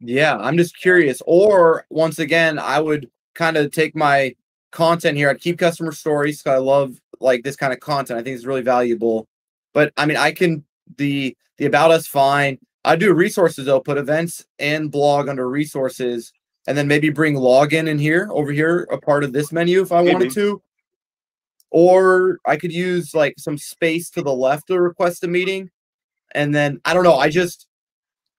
Yeah, 0.00 0.36
I'm 0.36 0.56
just 0.56 0.76
curious. 0.76 1.22
Or 1.26 1.86
once 1.90 2.18
again, 2.18 2.58
I 2.58 2.80
would 2.80 3.08
kind 3.34 3.56
of 3.56 3.70
take 3.70 3.94
my 3.94 4.34
content 4.72 5.16
here. 5.16 5.30
I'd 5.30 5.40
keep 5.40 5.58
customer 5.58 5.92
stories 5.92 6.42
because 6.42 6.56
I 6.56 6.58
love 6.58 6.96
like 7.20 7.44
this 7.44 7.56
kind 7.56 7.72
of 7.72 7.80
content. 7.80 8.18
I 8.18 8.22
think 8.22 8.34
it's 8.34 8.44
really 8.46 8.62
valuable. 8.62 9.28
But 9.72 9.92
I 9.96 10.06
mean, 10.06 10.16
I 10.16 10.32
can 10.32 10.64
the 10.96 11.36
the 11.58 11.66
about 11.66 11.92
us 11.92 12.06
fine. 12.06 12.58
I 12.84 12.96
do 12.96 13.12
resources 13.14 13.66
though, 13.66 13.80
put 13.80 13.98
events 13.98 14.44
and 14.58 14.90
blog 14.90 15.28
under 15.28 15.48
resources, 15.48 16.32
and 16.66 16.76
then 16.76 16.88
maybe 16.88 17.10
bring 17.10 17.34
login 17.34 17.88
in 17.88 17.98
here 17.98 18.28
over 18.30 18.52
here, 18.52 18.86
a 18.92 18.98
part 18.98 19.24
of 19.24 19.32
this 19.32 19.52
menu 19.52 19.82
if 19.82 19.92
I 19.92 20.02
maybe. 20.02 20.12
wanted 20.12 20.32
to 20.32 20.62
or 21.70 22.40
I 22.44 22.56
could 22.56 22.72
use 22.72 23.14
like 23.14 23.34
some 23.38 23.56
space 23.56 24.10
to 24.10 24.22
the 24.22 24.34
left 24.34 24.66
to 24.66 24.80
request 24.80 25.24
a 25.24 25.28
meeting. 25.28 25.70
And 26.32 26.54
then 26.54 26.80
I 26.84 26.94
don't 26.94 27.04
know, 27.04 27.16
I 27.16 27.30
just 27.30 27.66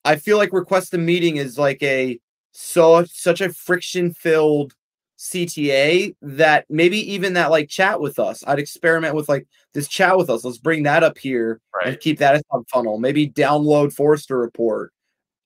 I 0.05 0.15
feel 0.17 0.37
like 0.37 0.53
request 0.53 0.93
a 0.93 0.97
meeting 0.97 1.37
is 1.37 1.57
like 1.57 1.81
a 1.81 2.19
so 2.51 3.05
such 3.05 3.41
a 3.41 3.53
friction 3.53 4.13
filled 4.13 4.73
CTA 5.17 6.15
that 6.21 6.65
maybe 6.69 7.13
even 7.13 7.33
that 7.33 7.51
like 7.51 7.69
chat 7.69 8.01
with 8.01 8.19
us. 8.19 8.43
I'd 8.45 8.59
experiment 8.59 9.15
with 9.15 9.29
like 9.29 9.47
this 9.73 9.87
chat 9.87 10.17
with 10.17 10.29
us. 10.29 10.43
Let's 10.43 10.57
bring 10.57 10.83
that 10.83 11.03
up 11.03 11.17
here 11.17 11.61
right. 11.75 11.87
and 11.87 11.99
keep 11.99 12.19
that 12.19 12.35
as 12.35 12.43
a 12.51 12.63
funnel. 12.65 12.97
Maybe 12.97 13.29
download 13.29 13.93
Forrester 13.93 14.37
report. 14.37 14.91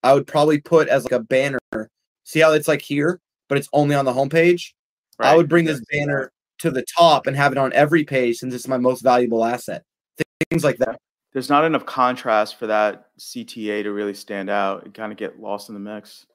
I 0.01 0.13
would 0.13 0.27
probably 0.27 0.61
put 0.61 0.87
as 0.87 1.03
like 1.03 1.11
a 1.11 1.19
banner. 1.19 1.59
See 2.25 2.39
how 2.41 2.51
it's 2.51 2.67
like 2.67 2.81
here, 2.81 3.21
but 3.47 3.57
it's 3.57 3.69
only 3.71 3.95
on 3.95 4.03
the 4.03 4.13
homepage. 4.13 4.73
Right. 5.17 5.29
I 5.29 5.35
would 5.35 5.47
bring 5.47 5.65
this 5.65 5.81
banner 5.91 6.31
to 6.59 6.71
the 6.71 6.83
top 6.97 7.27
and 7.27 7.37
have 7.37 7.51
it 7.51 7.57
on 7.57 7.71
every 7.73 8.03
page 8.03 8.37
since 8.37 8.53
it's 8.53 8.67
my 8.67 8.77
most 8.77 9.01
valuable 9.01 9.45
asset. 9.45 9.83
Things 10.49 10.63
like 10.63 10.77
that. 10.79 10.99
There's 11.33 11.49
not 11.49 11.65
enough 11.65 11.85
contrast 11.85 12.57
for 12.57 12.67
that 12.67 13.07
CTA 13.19 13.83
to 13.83 13.91
really 13.91 14.13
stand 14.13 14.49
out 14.49 14.85
and 14.85 14.93
kind 14.93 15.11
of 15.11 15.17
get 15.17 15.39
lost 15.39 15.69
in 15.69 15.75
the 15.75 15.81
mix. 15.81 16.25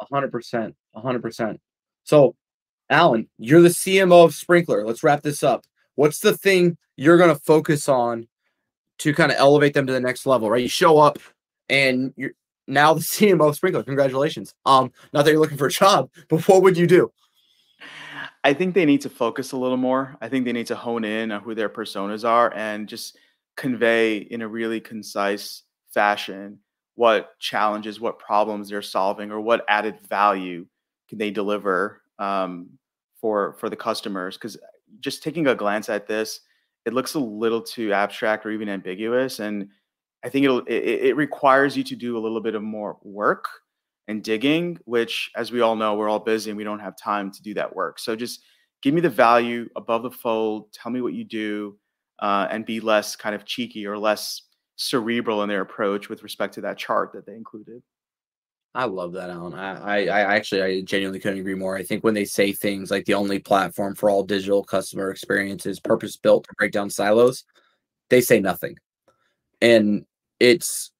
A 0.00 0.06
hundred 0.12 0.32
percent. 0.32 0.74
A 0.94 1.00
hundred 1.00 1.22
percent. 1.22 1.60
So, 2.04 2.34
Alan, 2.90 3.28
you're 3.38 3.62
the 3.62 3.68
CMO 3.68 4.24
of 4.24 4.32
Sprinklr. 4.32 4.84
Let's 4.84 5.02
wrap 5.02 5.22
this 5.22 5.42
up. 5.42 5.64
What's 5.94 6.18
the 6.20 6.36
thing 6.36 6.76
you're 6.96 7.18
going 7.18 7.34
to 7.34 7.40
focus 7.42 7.88
on 7.88 8.26
to 8.98 9.14
kind 9.14 9.30
of 9.30 9.38
elevate 9.38 9.74
them 9.74 9.86
to 9.86 9.92
the 9.92 10.00
next 10.00 10.26
level? 10.26 10.50
Right? 10.50 10.62
You 10.62 10.68
show 10.68 10.98
up 10.98 11.18
and 11.68 12.12
you're 12.16 12.32
now 12.66 12.94
the 12.94 13.00
CMO 13.00 13.48
of 13.48 13.58
Sprinklr. 13.58 13.84
Congratulations. 13.84 14.54
Um, 14.64 14.92
not 15.12 15.24
that 15.24 15.30
you're 15.30 15.40
looking 15.40 15.58
for 15.58 15.66
a 15.66 15.70
job, 15.70 16.10
but 16.28 16.46
what 16.48 16.62
would 16.62 16.76
you 16.76 16.86
do? 16.86 17.12
I 18.44 18.54
think 18.54 18.74
they 18.74 18.84
need 18.84 19.02
to 19.02 19.10
focus 19.10 19.52
a 19.52 19.56
little 19.56 19.76
more. 19.76 20.16
I 20.20 20.28
think 20.28 20.44
they 20.44 20.52
need 20.52 20.66
to 20.66 20.74
hone 20.74 21.04
in 21.04 21.30
on 21.30 21.42
who 21.42 21.54
their 21.54 21.68
personas 21.68 22.28
are 22.28 22.52
and 22.54 22.88
just 22.88 23.16
convey 23.56 24.16
in 24.16 24.42
a 24.42 24.48
really 24.48 24.80
concise 24.80 25.62
fashion 25.92 26.58
what 26.94 27.38
challenges, 27.38 28.00
what 28.00 28.18
problems 28.18 28.68
they're 28.68 28.82
solving, 28.82 29.30
or 29.30 29.40
what 29.40 29.64
added 29.68 29.98
value 30.08 30.66
can 31.08 31.18
they 31.18 31.30
deliver 31.30 32.02
um, 32.18 32.68
for 33.20 33.54
for 33.54 33.70
the 33.70 33.76
customers. 33.76 34.36
Because 34.36 34.58
just 35.00 35.22
taking 35.22 35.46
a 35.46 35.54
glance 35.54 35.88
at 35.88 36.06
this, 36.06 36.40
it 36.84 36.92
looks 36.92 37.14
a 37.14 37.18
little 37.18 37.62
too 37.62 37.92
abstract 37.92 38.44
or 38.44 38.50
even 38.50 38.68
ambiguous, 38.68 39.40
and 39.40 39.68
I 40.24 40.28
think 40.28 40.44
it'll 40.44 40.60
it, 40.60 41.08
it 41.08 41.16
requires 41.16 41.76
you 41.76 41.84
to 41.84 41.96
do 41.96 42.16
a 42.16 42.20
little 42.20 42.40
bit 42.40 42.54
of 42.54 42.62
more 42.62 42.98
work 43.02 43.48
and 44.08 44.22
digging, 44.22 44.78
which, 44.84 45.30
as 45.36 45.52
we 45.52 45.60
all 45.60 45.76
know, 45.76 45.94
we're 45.94 46.08
all 46.08 46.18
busy 46.18 46.50
and 46.50 46.56
we 46.56 46.64
don't 46.64 46.80
have 46.80 46.96
time 46.96 47.30
to 47.32 47.42
do 47.42 47.54
that 47.54 47.74
work. 47.74 47.98
So 47.98 48.16
just 48.16 48.42
give 48.82 48.94
me 48.94 49.00
the 49.00 49.10
value 49.10 49.68
above 49.76 50.02
the 50.02 50.10
fold. 50.10 50.72
Tell 50.72 50.90
me 50.92 51.00
what 51.00 51.14
you 51.14 51.24
do, 51.24 51.78
uh, 52.18 52.48
and 52.50 52.66
be 52.66 52.80
less 52.80 53.16
kind 53.16 53.34
of 53.34 53.44
cheeky 53.44 53.86
or 53.86 53.98
less 53.98 54.42
cerebral 54.76 55.42
in 55.42 55.48
their 55.48 55.60
approach 55.60 56.08
with 56.08 56.22
respect 56.22 56.54
to 56.54 56.60
that 56.62 56.78
chart 56.78 57.12
that 57.12 57.26
they 57.26 57.34
included. 57.34 57.82
I 58.74 58.86
love 58.86 59.12
that, 59.12 59.28
Alan. 59.28 59.52
I, 59.52 59.74
I, 59.74 59.98
I 60.06 60.34
actually, 60.34 60.62
I 60.62 60.80
genuinely 60.80 61.20
couldn't 61.20 61.40
agree 61.40 61.54
more. 61.54 61.76
I 61.76 61.82
think 61.82 62.02
when 62.02 62.14
they 62.14 62.24
say 62.24 62.52
things 62.52 62.90
like 62.90 63.04
the 63.04 63.14
only 63.14 63.38
platform 63.38 63.94
for 63.94 64.08
all 64.08 64.22
digital 64.22 64.64
customer 64.64 65.10
experiences, 65.10 65.78
purpose 65.78 66.16
built 66.16 66.44
to 66.44 66.54
break 66.56 66.72
down 66.72 66.88
silos, 66.88 67.44
they 68.08 68.22
say 68.22 68.40
nothing, 68.40 68.76
and 69.60 70.06
it's 70.42 70.90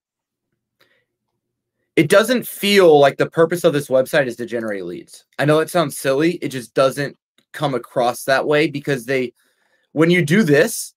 it 1.96 2.08
doesn't 2.08 2.46
feel 2.46 2.98
like 2.98 3.18
the 3.18 3.28
purpose 3.28 3.64
of 3.64 3.72
this 3.72 3.88
website 3.88 4.26
is 4.26 4.36
to 4.36 4.46
generate 4.46 4.84
leads. 4.84 5.26
I 5.38 5.44
know 5.44 5.58
it 5.58 5.68
sounds 5.68 5.98
silly. 5.98 6.34
It 6.36 6.48
just 6.48 6.72
doesn't 6.74 7.18
come 7.52 7.74
across 7.74 8.24
that 8.24 8.46
way 8.46 8.68
because 8.68 9.04
they, 9.04 9.34
when 9.90 10.10
you 10.10 10.24
do 10.24 10.42
this, 10.42 10.94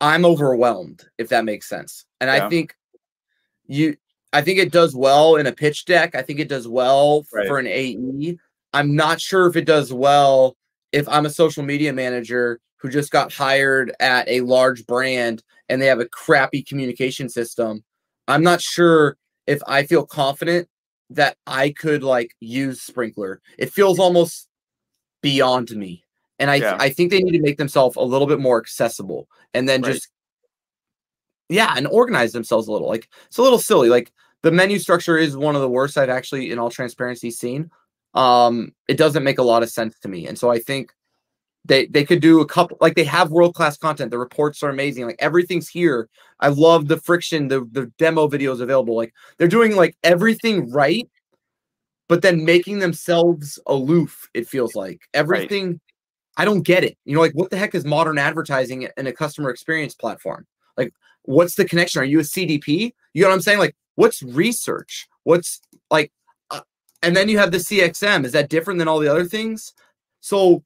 I'm 0.00 0.24
overwhelmed, 0.24 1.02
if 1.18 1.30
that 1.30 1.44
makes 1.44 1.68
sense. 1.68 2.04
And 2.20 2.28
yeah. 2.28 2.44
I 2.44 2.48
think 2.48 2.76
you 3.66 3.96
I 4.34 4.42
think 4.42 4.58
it 4.58 4.70
does 4.70 4.94
well 4.94 5.36
in 5.36 5.46
a 5.46 5.52
pitch 5.52 5.86
deck. 5.86 6.14
I 6.14 6.22
think 6.22 6.40
it 6.40 6.48
does 6.48 6.68
well 6.68 7.26
Right. 7.32 7.46
for 7.48 7.58
an 7.58 7.66
AE. 7.66 8.38
I'm 8.74 8.94
not 8.94 9.20
sure 9.20 9.46
if 9.46 9.56
it 9.56 9.64
does 9.64 9.92
well 9.92 10.56
if 10.92 11.08
I'm 11.08 11.26
a 11.26 11.30
social 11.30 11.62
media 11.62 11.92
manager 11.92 12.60
who 12.82 12.88
just 12.88 13.12
got 13.12 13.32
hired 13.32 13.94
at 14.00 14.28
a 14.28 14.40
large 14.40 14.84
brand 14.86 15.44
and 15.68 15.80
they 15.80 15.86
have 15.86 16.00
a 16.00 16.08
crappy 16.08 16.62
communication 16.64 17.28
system. 17.28 17.84
I'm 18.26 18.42
not 18.42 18.60
sure 18.60 19.16
if 19.46 19.60
I 19.68 19.84
feel 19.84 20.04
confident 20.04 20.68
that 21.10 21.36
I 21.46 21.70
could 21.70 22.02
like 22.02 22.34
use 22.40 22.84
Sprinklr. 22.84 23.36
It 23.56 23.72
feels 23.72 24.00
almost 24.00 24.48
beyond 25.22 25.70
me. 25.76 26.04
And 26.40 26.50
I 26.50 26.56
Yeah. 26.56 26.76
I 26.80 26.90
think 26.90 27.12
they 27.12 27.22
need 27.22 27.36
to 27.36 27.40
make 27.40 27.56
themselves 27.56 27.94
a 27.96 28.02
little 28.02 28.26
bit 28.26 28.40
more 28.40 28.58
accessible 28.58 29.28
and 29.54 29.68
then 29.68 29.82
Right. 29.82 29.92
just 29.92 30.08
yeah, 31.48 31.74
and 31.76 31.86
organize 31.86 32.32
themselves 32.32 32.66
a 32.66 32.72
little. 32.72 32.88
Like 32.88 33.08
it's 33.26 33.38
a 33.38 33.42
little 33.42 33.58
silly. 33.58 33.90
Like 33.90 34.10
the 34.42 34.50
menu 34.50 34.80
structure 34.80 35.16
is 35.16 35.36
one 35.36 35.54
of 35.54 35.60
the 35.60 35.68
worst 35.68 35.96
I've 35.96 36.08
actually, 36.08 36.50
in 36.50 36.58
all 36.58 36.70
transparency, 36.70 37.30
seen. 37.30 37.70
Um, 38.14 38.72
it 38.88 38.96
doesn't 38.96 39.22
make 39.22 39.38
a 39.38 39.42
lot 39.44 39.62
of 39.62 39.70
sense 39.70 39.98
to 40.00 40.08
me, 40.08 40.26
and 40.26 40.36
so 40.36 40.50
I 40.50 40.58
think 40.58 40.92
they 41.64 41.86
they 41.86 42.04
could 42.04 42.20
do 42.20 42.40
a 42.40 42.46
couple. 42.46 42.76
Like 42.80 42.94
they 42.94 43.04
have 43.04 43.30
world 43.30 43.54
class 43.54 43.76
content. 43.76 44.10
The 44.10 44.18
reports 44.18 44.62
are 44.62 44.70
amazing. 44.70 45.06
Like 45.06 45.16
everything's 45.20 45.68
here. 45.68 46.08
I 46.40 46.48
love 46.48 46.88
the 46.88 46.96
friction. 46.96 47.48
The 47.48 47.68
the 47.70 47.86
demo 47.98 48.28
videos 48.28 48.60
available. 48.60 48.96
Like 48.96 49.14
they're 49.38 49.48
doing 49.48 49.76
like 49.76 49.96
everything 50.02 50.70
right, 50.72 51.08
but 52.08 52.22
then 52.22 52.44
making 52.44 52.80
themselves 52.80 53.58
aloof. 53.66 54.28
It 54.34 54.48
feels 54.48 54.74
like 54.74 55.02
everything. 55.14 55.80
I 56.36 56.44
don't 56.44 56.62
get 56.62 56.82
it. 56.82 56.96
You 57.04 57.14
know, 57.14 57.20
like 57.20 57.34
what 57.34 57.50
the 57.50 57.58
heck 57.58 57.74
is 57.74 57.84
modern 57.84 58.18
advertising 58.18 58.88
in 58.96 59.06
a 59.06 59.12
customer 59.12 59.50
experience 59.50 59.94
platform? 59.94 60.46
Like, 60.76 60.92
what's 61.22 61.54
the 61.54 61.64
connection? 61.64 62.00
Are 62.02 62.06
you 62.06 62.20
a 62.20 62.22
CDP? 62.22 62.92
You 63.12 63.22
know 63.22 63.28
what 63.28 63.34
I'm 63.34 63.40
saying? 63.40 63.58
Like, 63.58 63.76
what's 63.94 64.22
research? 64.22 65.08
What's 65.24 65.60
like, 65.90 66.10
uh, 66.50 66.62
and 67.02 67.14
then 67.14 67.28
you 67.28 67.38
have 67.38 67.52
the 67.52 67.58
CXM. 67.58 68.24
Is 68.24 68.32
that 68.32 68.48
different 68.48 68.78
than 68.78 68.88
all 68.88 68.98
the 68.98 69.10
other 69.10 69.26
things? 69.26 69.74
So, 70.20 70.64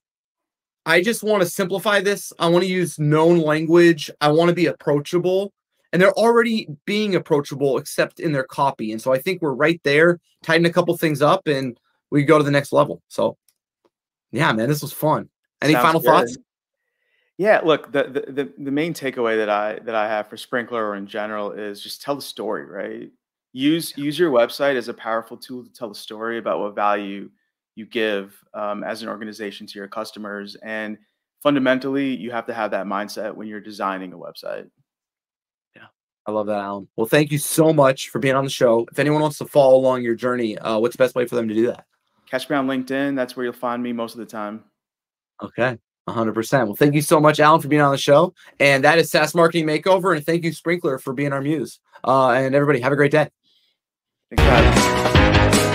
I 0.86 1.02
just 1.02 1.24
want 1.24 1.42
to 1.42 1.48
simplify 1.48 2.00
this. 2.00 2.32
I 2.38 2.48
want 2.48 2.64
to 2.64 2.70
use 2.70 2.98
known 2.98 3.40
language. 3.40 4.08
I 4.20 4.30
want 4.30 4.48
to 4.48 4.54
be 4.54 4.66
approachable. 4.66 5.52
And 5.92 6.00
they're 6.00 6.12
already 6.12 6.68
being 6.84 7.16
approachable, 7.16 7.78
except 7.78 8.20
in 8.20 8.32
their 8.32 8.44
copy. 8.44 8.92
And 8.92 9.02
so 9.02 9.12
I 9.12 9.18
think 9.18 9.42
we're 9.42 9.54
right 9.54 9.80
there, 9.82 10.20
tighten 10.42 10.66
a 10.66 10.72
couple 10.72 10.96
things 10.96 11.22
up, 11.22 11.46
and 11.46 11.78
we 12.10 12.24
go 12.24 12.38
to 12.38 12.44
the 12.44 12.50
next 12.50 12.72
level. 12.72 13.02
So, 13.08 13.36
yeah, 14.30 14.52
man, 14.52 14.68
this 14.68 14.82
was 14.82 14.92
fun. 14.92 15.28
Any 15.60 15.72
Sounds 15.72 15.84
final 15.84 16.00
good. 16.00 16.06
thoughts? 16.06 16.38
Yeah, 17.38 17.60
look, 17.64 17.92
the, 17.92 18.04
the 18.04 18.32
the 18.32 18.52
the 18.64 18.70
main 18.70 18.94
takeaway 18.94 19.36
that 19.36 19.50
I 19.50 19.78
that 19.84 19.94
I 19.94 20.08
have 20.08 20.28
for 20.28 20.36
Sprinklr 20.36 20.72
or 20.72 20.94
in 20.96 21.06
general 21.06 21.52
is 21.52 21.82
just 21.82 22.00
tell 22.00 22.14
the 22.14 22.22
story, 22.22 22.64
right? 22.64 23.10
Use 23.52 23.96
use 23.96 24.18
your 24.18 24.30
website 24.30 24.76
as 24.76 24.88
a 24.88 24.94
powerful 24.94 25.36
tool 25.36 25.64
to 25.64 25.72
tell 25.72 25.88
the 25.88 25.94
story 25.94 26.38
about 26.38 26.60
what 26.60 26.74
value 26.74 27.30
you 27.76 27.86
give 27.86 28.36
um, 28.54 28.82
as 28.82 29.02
an 29.02 29.08
organization 29.08 29.66
to 29.68 29.78
your 29.78 29.86
customers, 29.86 30.56
and 30.62 30.98
fundamentally, 31.42 32.16
you 32.16 32.32
have 32.32 32.46
to 32.46 32.54
have 32.54 32.72
that 32.72 32.86
mindset 32.86 33.34
when 33.34 33.46
you're 33.46 33.60
designing 33.60 34.12
a 34.12 34.18
website. 34.18 34.68
Yeah, 35.76 35.86
I 36.26 36.32
love 36.32 36.46
that, 36.46 36.58
Alan. 36.58 36.88
Well, 36.96 37.06
thank 37.06 37.30
you 37.30 37.38
so 37.38 37.72
much 37.72 38.08
for 38.08 38.18
being 38.18 38.34
on 38.34 38.44
the 38.44 38.50
show. 38.50 38.86
If 38.90 38.98
anyone 38.98 39.22
wants 39.22 39.38
to 39.38 39.44
follow 39.44 39.76
along 39.76 40.02
your 40.02 40.16
journey, 40.16 40.58
uh, 40.58 40.80
what's 40.80 40.96
the 40.96 41.04
best 41.04 41.14
way 41.14 41.26
for 41.26 41.36
them 41.36 41.46
to 41.46 41.54
do 41.54 41.66
that? 41.66 41.84
Catch 42.28 42.50
me 42.50 42.56
on 42.56 42.66
LinkedIn. 42.66 43.14
That's 43.14 43.36
where 43.36 43.44
you'll 43.44 43.52
find 43.52 43.80
me 43.82 43.92
most 43.92 44.14
of 44.14 44.18
the 44.18 44.26
time. 44.26 44.64
Okay. 45.42 45.78
100%. 46.08 46.66
Well, 46.66 46.76
thank 46.76 46.94
you 46.94 47.02
so 47.02 47.20
much, 47.20 47.40
Alan, 47.40 47.60
for 47.60 47.68
being 47.68 47.82
on 47.82 47.90
the 47.90 47.98
show. 47.98 48.34
And 48.60 48.84
that 48.84 48.98
is 48.98 49.10
SaaS 49.10 49.34
Marketing 49.34 49.66
Makeover. 49.66 50.16
And 50.16 50.24
thank 50.24 50.44
you, 50.44 50.50
Sprinklr, 50.50 51.00
for 51.00 51.12
being 51.12 51.32
our 51.32 51.42
muse. 51.42 51.80
Uh, 52.04 52.30
and 52.30 52.54
everybody, 52.54 52.80
have 52.80 52.92
a 52.92 52.96
great 52.96 53.10
day. 53.12 53.28
Thanks, 54.30 54.42
guys. 54.44 55.56